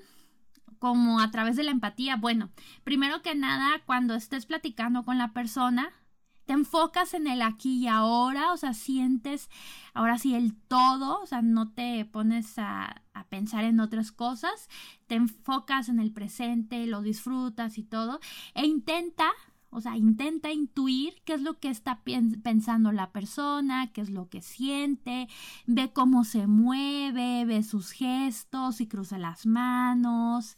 Como 0.79 1.21
a 1.21 1.31
través 1.31 1.55
de 1.55 1.63
la 1.63 1.71
empatía. 1.71 2.17
Bueno, 2.17 2.49
primero 2.84 3.21
que 3.21 3.36
nada, 3.36 3.81
cuando 3.86 4.15
estés 4.15 4.45
platicando 4.45 5.05
con 5.05 5.17
la 5.17 5.31
persona, 5.31 5.93
te 6.45 6.51
enfocas 6.51 7.13
en 7.13 7.25
el 7.25 7.41
aquí 7.41 7.77
y 7.77 7.88
ahora, 7.88 8.51
o 8.51 8.58
sea, 8.58 8.73
sientes 8.73 9.49
ahora 9.93 10.17
sí 10.17 10.36
el 10.36 10.58
todo, 10.67 11.21
o 11.21 11.25
sea, 11.25 11.41
no 11.41 11.71
te 11.71 12.04
pones 12.04 12.60
a, 12.60 13.02
a, 13.13 13.23
pensar 13.29 13.63
en 13.63 13.79
otras 13.79 14.12
cosas, 14.12 14.67
te 15.08 15.15
enfocas 15.15 15.87
en 15.87 16.00
el 16.00 16.12
presente, 16.12 16.87
lo 16.87 17.02
disfrutas 17.02 17.77
y 17.77 17.83
todo, 17.83 18.19
e 18.56 18.65
intenta 18.65 19.31
o 19.76 19.82
sea, 19.82 19.98
intenta 19.98 20.52
intuir 20.54 21.15
qué 21.26 21.34
es 21.34 21.42
lo 21.42 21.60
que 21.60 21.69
está 21.69 22.02
pensando 22.44 22.94
la 22.94 23.12
persona, 23.12 23.92
qué 23.92 24.02
es 24.02 24.10
lo 24.10 24.30
que 24.30 24.42
siente, 24.42 25.28
ve 25.67 25.92
cómo 25.92 26.23
se 26.23 26.48
mueve, 26.48 27.44
ve 27.46 27.62
sus 27.62 27.92
gestos 27.92 28.80
y 28.80 28.88
cruza 28.88 29.17
las 29.17 29.46
manos. 29.46 30.58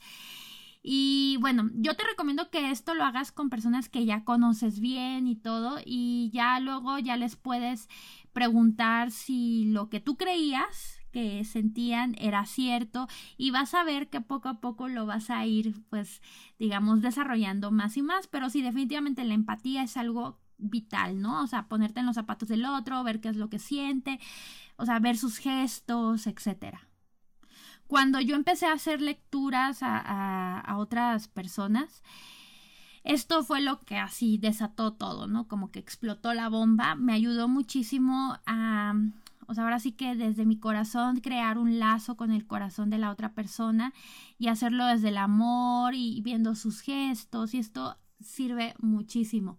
Y 0.84 1.38
bueno, 1.42 1.70
yo 1.74 1.96
te 1.96 2.04
recomiendo 2.06 2.50
que 2.50 2.72
esto 2.72 2.94
lo 2.94 3.04
hagas 3.04 3.32
con 3.32 3.50
personas 3.50 3.90
que 3.90 4.06
ya 4.06 4.24
conoces 4.24 4.80
bien 4.80 5.28
y 5.28 5.36
todo 5.36 5.80
y 5.84 6.30
ya 6.32 6.60
luego 6.60 7.00
ya 7.00 7.18
les 7.18 7.36
puedes 7.36 7.90
preguntar 8.34 9.12
si 9.12 9.66
lo 9.66 9.90
que 9.90 10.00
tú 10.00 10.16
creías 10.16 10.97
que 11.18 11.44
sentían 11.46 12.14
era 12.20 12.46
cierto 12.46 13.08
y 13.38 13.50
vas 13.50 13.74
a 13.74 13.84
ver 13.84 14.08
que 14.08 14.22
poco 14.22 14.50
a 14.50 14.60
poco 14.60 14.88
lo 14.88 15.08
vas 15.08 15.32
a 15.32 15.44
ir 15.48 15.74
pues 15.90 16.22
digamos 16.60 17.02
desarrollando 17.02 17.72
más 17.72 17.98
y 17.98 18.04
más 18.04 18.28
pero 18.28 18.52
sí 18.52 18.62
definitivamente 18.62 19.24
la 19.24 19.34
empatía 19.34 19.82
es 19.82 19.98
algo 19.98 20.38
vital, 20.60 21.20
¿no? 21.20 21.42
O 21.42 21.48
sea, 21.48 21.68
ponerte 21.68 22.02
en 22.02 22.06
los 22.06 22.16
zapatos 22.16 22.50
del 22.50 22.66
otro, 22.66 23.04
ver 23.04 23.20
qué 23.20 23.30
es 23.30 23.36
lo 23.36 23.50
que 23.50 23.58
siente, 23.58 24.20
o 24.76 24.86
sea, 24.86 25.00
ver 25.00 25.18
sus 25.18 25.38
gestos, 25.40 26.28
etcétera. 26.28 26.88
Cuando 27.88 28.20
yo 28.20 28.36
empecé 28.36 28.68
a 28.68 28.74
hacer 28.74 29.02
lecturas 29.02 29.82
a, 29.82 30.60
a 30.60 30.78
otras 30.78 31.28
personas, 31.28 32.04
esto 33.04 33.44
fue 33.44 33.62
lo 33.62 33.82
que 33.82 33.98
así 33.98 34.38
desató 34.38 34.94
todo, 34.94 35.26
¿no? 35.28 35.48
Como 35.48 35.72
que 35.72 35.80
explotó 35.80 36.34
la 36.34 36.50
bomba. 36.50 36.96
Me 36.96 37.14
ayudó 37.14 37.48
muchísimo 37.48 38.38
a, 38.46 38.94
o 39.48 39.54
sea, 39.54 39.64
ahora 39.64 39.80
sí 39.80 39.94
que 39.94 40.16
desde 40.16 40.46
mi 40.46 40.60
corazón 40.60 41.22
crear 41.22 41.58
un 41.58 41.80
lazo 41.80 42.16
con 42.16 42.32
el 42.32 42.46
corazón 42.46 42.90
de 42.90 42.98
la 42.98 43.12
otra 43.12 43.34
persona 43.34 43.94
y 44.38 44.50
hacerlo 44.50 44.86
desde 44.86 45.10
el 45.10 45.18
amor 45.18 45.96
y 45.96 46.22
viendo 46.22 46.56
sus 46.56 46.82
gestos 46.82 47.54
y 47.54 47.60
esto 47.60 47.98
sirve 48.20 48.74
muchísimo. 48.80 49.58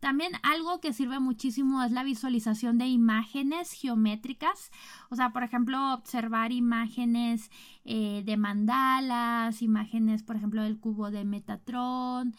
También 0.00 0.32
algo 0.42 0.80
que 0.80 0.92
sirve 0.92 1.18
muchísimo 1.20 1.82
es 1.82 1.92
la 1.92 2.04
visualización 2.04 2.78
de 2.78 2.86
imágenes 2.86 3.72
geométricas. 3.72 4.70
O 5.10 5.16
sea, 5.16 5.32
por 5.32 5.42
ejemplo, 5.42 5.94
observar 5.94 6.52
imágenes 6.52 7.50
eh, 7.84 8.22
de 8.24 8.36
mandalas, 8.36 9.60
imágenes, 9.62 10.22
por 10.22 10.36
ejemplo, 10.36 10.62
del 10.62 10.78
cubo 10.78 11.10
de 11.10 11.24
Metatron. 11.24 12.34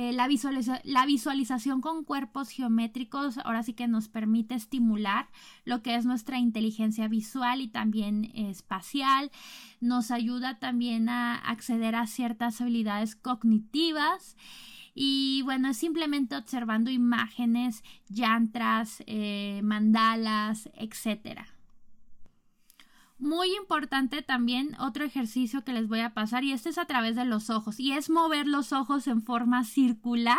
Eh, 0.00 0.12
la, 0.12 0.28
la 0.84 1.06
visualización 1.06 1.80
con 1.80 2.04
cuerpos 2.04 2.50
geométricos 2.50 3.36
ahora 3.38 3.64
sí 3.64 3.72
que 3.72 3.88
nos 3.88 4.06
permite 4.06 4.54
estimular 4.54 5.26
lo 5.64 5.82
que 5.82 5.96
es 5.96 6.06
nuestra 6.06 6.38
inteligencia 6.38 7.08
visual 7.08 7.60
y 7.60 7.66
también 7.66 8.30
espacial. 8.36 9.32
Nos 9.80 10.12
ayuda 10.12 10.60
también 10.60 11.08
a 11.08 11.34
acceder 11.34 11.96
a 11.96 12.06
ciertas 12.06 12.60
habilidades 12.60 13.16
cognitivas. 13.16 14.36
Y 14.94 15.42
bueno, 15.42 15.74
simplemente 15.74 16.36
observando 16.36 16.92
imágenes, 16.92 17.82
yantras, 18.08 19.02
eh, 19.08 19.62
mandalas, 19.64 20.70
etcétera. 20.74 21.57
Muy 23.18 23.52
importante 23.56 24.22
también 24.22 24.76
otro 24.78 25.04
ejercicio 25.04 25.64
que 25.64 25.72
les 25.72 25.88
voy 25.88 26.00
a 26.00 26.14
pasar 26.14 26.44
y 26.44 26.52
este 26.52 26.68
es 26.68 26.78
a 26.78 26.84
través 26.84 27.16
de 27.16 27.24
los 27.24 27.50
ojos 27.50 27.80
y 27.80 27.92
es 27.92 28.10
mover 28.10 28.46
los 28.46 28.72
ojos 28.72 29.08
en 29.08 29.22
forma 29.22 29.64
circular. 29.64 30.38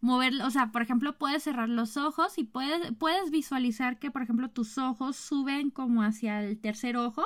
Mover, 0.00 0.32
o 0.42 0.50
sea, 0.50 0.72
por 0.72 0.80
ejemplo, 0.80 1.18
puedes 1.18 1.42
cerrar 1.42 1.68
los 1.68 1.96
ojos 1.98 2.38
y 2.38 2.44
puedes, 2.44 2.92
puedes 2.98 3.30
visualizar 3.30 3.98
que, 3.98 4.10
por 4.10 4.22
ejemplo, 4.22 4.48
tus 4.48 4.78
ojos 4.78 5.16
suben 5.16 5.70
como 5.70 6.02
hacia 6.02 6.42
el 6.42 6.58
tercer 6.58 6.96
ojo, 6.96 7.24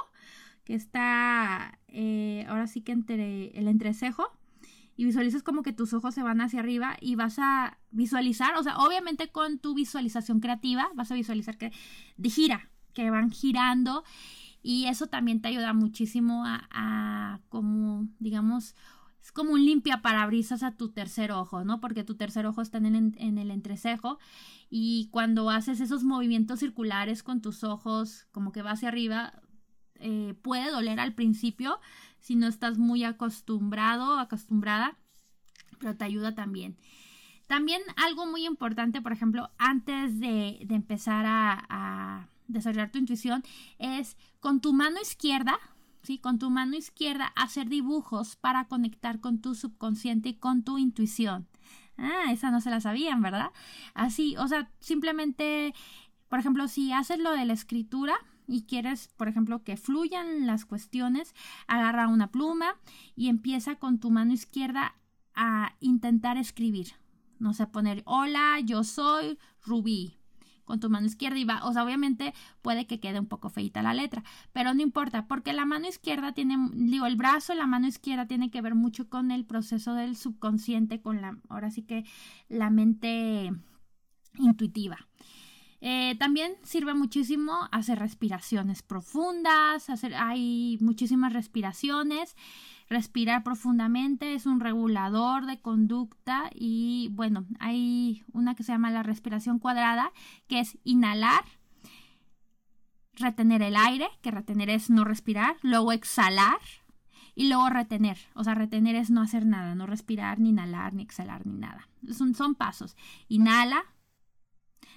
que 0.65 0.75
está 0.75 1.79
eh, 1.87 2.45
ahora 2.49 2.67
sí 2.67 2.81
que 2.81 2.93
entre 2.93 3.51
el 3.57 3.69
entrecejo 3.69 4.27
y 4.97 5.05
visualizas 5.05 5.43
como 5.43 5.63
que 5.63 5.73
tus 5.73 5.93
ojos 5.93 6.15
se 6.15 6.23
van 6.23 6.41
hacia 6.41 6.61
arriba 6.61 6.97
y 7.01 7.15
vas 7.15 7.39
a 7.39 7.79
visualizar, 7.91 8.57
o 8.57 8.63
sea, 8.63 8.79
obviamente 8.79 9.29
con 9.31 9.59
tu 9.59 9.75
visualización 9.75 10.41
creativa 10.41 10.91
vas 10.95 11.13
a 11.13 11.15
visualizar 11.15 11.59
que 11.59 11.73
gira, 12.25 12.72
que 12.95 13.11
van 13.11 13.31
girando 13.31 14.05
y 14.63 14.87
eso 14.87 15.07
también 15.09 15.41
te 15.41 15.49
ayuda 15.49 15.73
muchísimo 15.73 16.45
a, 16.47 17.41
como, 17.49 18.09
digamos, 18.19 18.75
es 19.23 19.33
como 19.33 19.53
un 19.53 19.65
limpia 19.65 20.03
parabrisas 20.03 20.63
a 20.63 20.73
tu 20.73 20.91
tercer 20.91 21.33
ojo, 21.33 21.65
¿no? 21.65 21.81
Porque 21.81 22.05
tu 22.05 22.17
tercer 22.17 22.47
ojo 22.47 22.63
está 22.63 22.79
en 22.79 22.87
el, 22.87 23.15
en 23.19 23.39
el 23.39 23.51
entrecejo 23.51 24.19
y 24.71 25.09
cuando 25.11 25.51
haces 25.51 25.81
esos 25.81 26.05
movimientos 26.05 26.61
circulares 26.61 27.23
con 27.23 27.41
tus 27.41 27.65
ojos, 27.65 28.27
como 28.33 28.53
que 28.53 28.63
va 28.63 28.73
hacia 28.73 28.89
arriba, 28.89 29.35
eh, 30.05 30.35
puede 30.43 30.71
doler 30.71 30.99
al 30.99 31.15
principio, 31.15 31.79
si 32.19 32.35
no 32.35 32.49
estás 32.49 32.79
muy 32.79 33.05
acostumbrado, 33.05 34.19
acostumbrada, 34.19 34.97
pero 35.79 35.97
te 35.97 36.05
ayuda 36.05 36.35
también. 36.35 36.77
También 37.47 37.83
algo 37.97 38.27
muy 38.27 38.47
importante, 38.47 39.01
por 39.01 39.13
ejemplo, 39.13 39.51
antes 39.59 40.19
de, 40.19 40.67
empezar 40.71 41.25
a, 41.29 42.29
desarrollar 42.49 42.91
tu 42.91 42.99
intuición, 42.99 43.43
es 43.79 44.17
con 44.41 44.61
tu 44.61 44.73
mano 44.73 45.01
izquierda, 45.01 45.59
¿sí? 46.03 46.19
Con 46.19 46.39
tu 46.39 46.51
mano 46.51 46.77
izquierda 46.77 47.33
hacer 47.37 47.69
dibujos 47.69 48.37
para 48.37 48.67
conectar 48.67 49.21
con 49.21 49.41
tu 49.41 49.55
subconsciente 49.55 50.31
y 50.31 50.35
con 50.35 50.63
tu 50.63 50.79
intuición. 50.79 51.47
Ah, 51.97 52.33
esa 52.33 52.51
no 52.51 52.61
se 52.61 52.71
la 52.71 52.81
sabían, 52.81 53.23
¿verdad? 53.23 53.51
Así, 53.95 54.37
o 54.37 54.49
sea, 54.49 54.71
simplemente, 54.81 55.75
por 56.29 56.39
ejemplo, 56.39 56.69
si 56.69 56.93
haces 56.93 57.19
lo 57.19 57.33
de 57.33 57.45
la 57.45 57.53
escritura, 57.53 58.15
y 58.49 58.63
quieres, 58.63 59.09
por 59.17 59.29
ejemplo, 59.29 59.63
que 59.63 59.77
fluyan 59.77 60.47
las 60.47 60.65
cuestiones, 60.65 61.35
agarra 61.69 62.09
una 62.09 62.31
pluma 62.31 62.77
y 63.15 63.29
empieza 63.29 63.77
con 63.77 63.99
tu 63.99 64.11
mano 64.11 64.33
izquierda 64.33 64.97
a 65.35 65.77
intentar 65.81 66.37
escribir. 66.37 66.89
No 67.39 67.55
sé, 67.55 67.67
poner 67.67 68.03
hola, 68.05 68.61
yo 68.61 68.85
soy 68.85 69.39
Rubí 69.65 70.22
con 70.65 70.81
tu 70.81 70.91
mano 70.91 71.07
izquierda 71.07 71.39
y 71.39 71.45
va, 71.45 71.65
o 71.65 71.73
sea, 71.73 71.85
obviamente 71.85 72.35
puede 72.63 72.87
que 72.87 73.01
quede 73.01 73.21
un 73.21 73.27
poco 73.27 73.51
feita 73.51 73.83
la 73.83 73.95
letra, 73.95 74.25
pero 74.53 74.75
no 74.75 74.83
importa, 74.83 75.27
porque 75.27 75.53
la 75.53 75.65
mano 75.65 75.89
izquierda 75.89 76.33
tiene, 76.33 76.57
digo, 76.75 77.07
el 77.07 77.17
brazo, 77.17 77.55
la 77.55 77.67
mano 77.67 77.87
izquierda 77.87 78.27
tiene 78.27 78.51
que 78.51 78.63
ver 78.63 78.75
mucho 78.75 79.09
con 79.09 79.31
el 79.31 79.45
proceso 79.45 79.95
del 79.95 80.17
subconsciente, 80.17 81.01
con 81.01 81.21
la, 81.21 81.39
ahora 81.49 81.71
sí 81.71 81.83
que 81.83 82.05
la 82.49 82.71
mente 82.71 83.53
intuitiva. 84.39 85.09
Eh, 85.85 86.15
también 86.15 86.55
sirve 86.63 86.95
muchísimo 86.95 87.69
hacer 87.73 87.99
respiraciones 87.99 88.83
profundas, 88.83 89.91
hacer, 89.91 90.15
hay 90.15 90.79
muchísimas 90.81 91.33
respiraciones. 91.33 92.37
Respirar 92.89 93.43
profundamente 93.43 94.35
es 94.35 94.47
un 94.47 94.61
regulador 94.61 95.45
de 95.47 95.61
conducta 95.61 96.51
y 96.55 97.09
bueno, 97.13 97.47
hay 97.59 98.23
una 98.33 98.55
que 98.55 98.63
se 98.63 98.71
llama 98.71 98.93
la 98.93 99.03
respiración 99.03 99.59
cuadrada, 99.59 100.13
que 100.47 100.61
es 100.61 100.79
inhalar, 100.85 101.45
retener 103.15 103.63
el 103.63 103.75
aire, 103.75 104.07
que 104.23 104.31
retener 104.31 104.71
es 104.71 104.89
no 104.89 105.03
respirar, 105.03 105.57
luego 105.63 105.91
exhalar 105.91 106.61
y 107.35 107.49
luego 107.49 107.71
retener. 107.71 108.19
O 108.35 108.45
sea, 108.45 108.55
retener 108.55 108.95
es 108.95 109.11
no 109.11 109.21
hacer 109.21 109.47
nada, 109.47 109.75
no 109.75 109.87
respirar, 109.87 110.39
ni 110.39 110.51
inhalar, 110.51 110.95
ni 110.95 111.03
exhalar, 111.03 111.45
ni 111.45 111.55
nada. 111.55 111.89
Son, 112.13 112.35
son 112.37 112.55
pasos. 112.55 112.97
Inhala, 113.27 113.83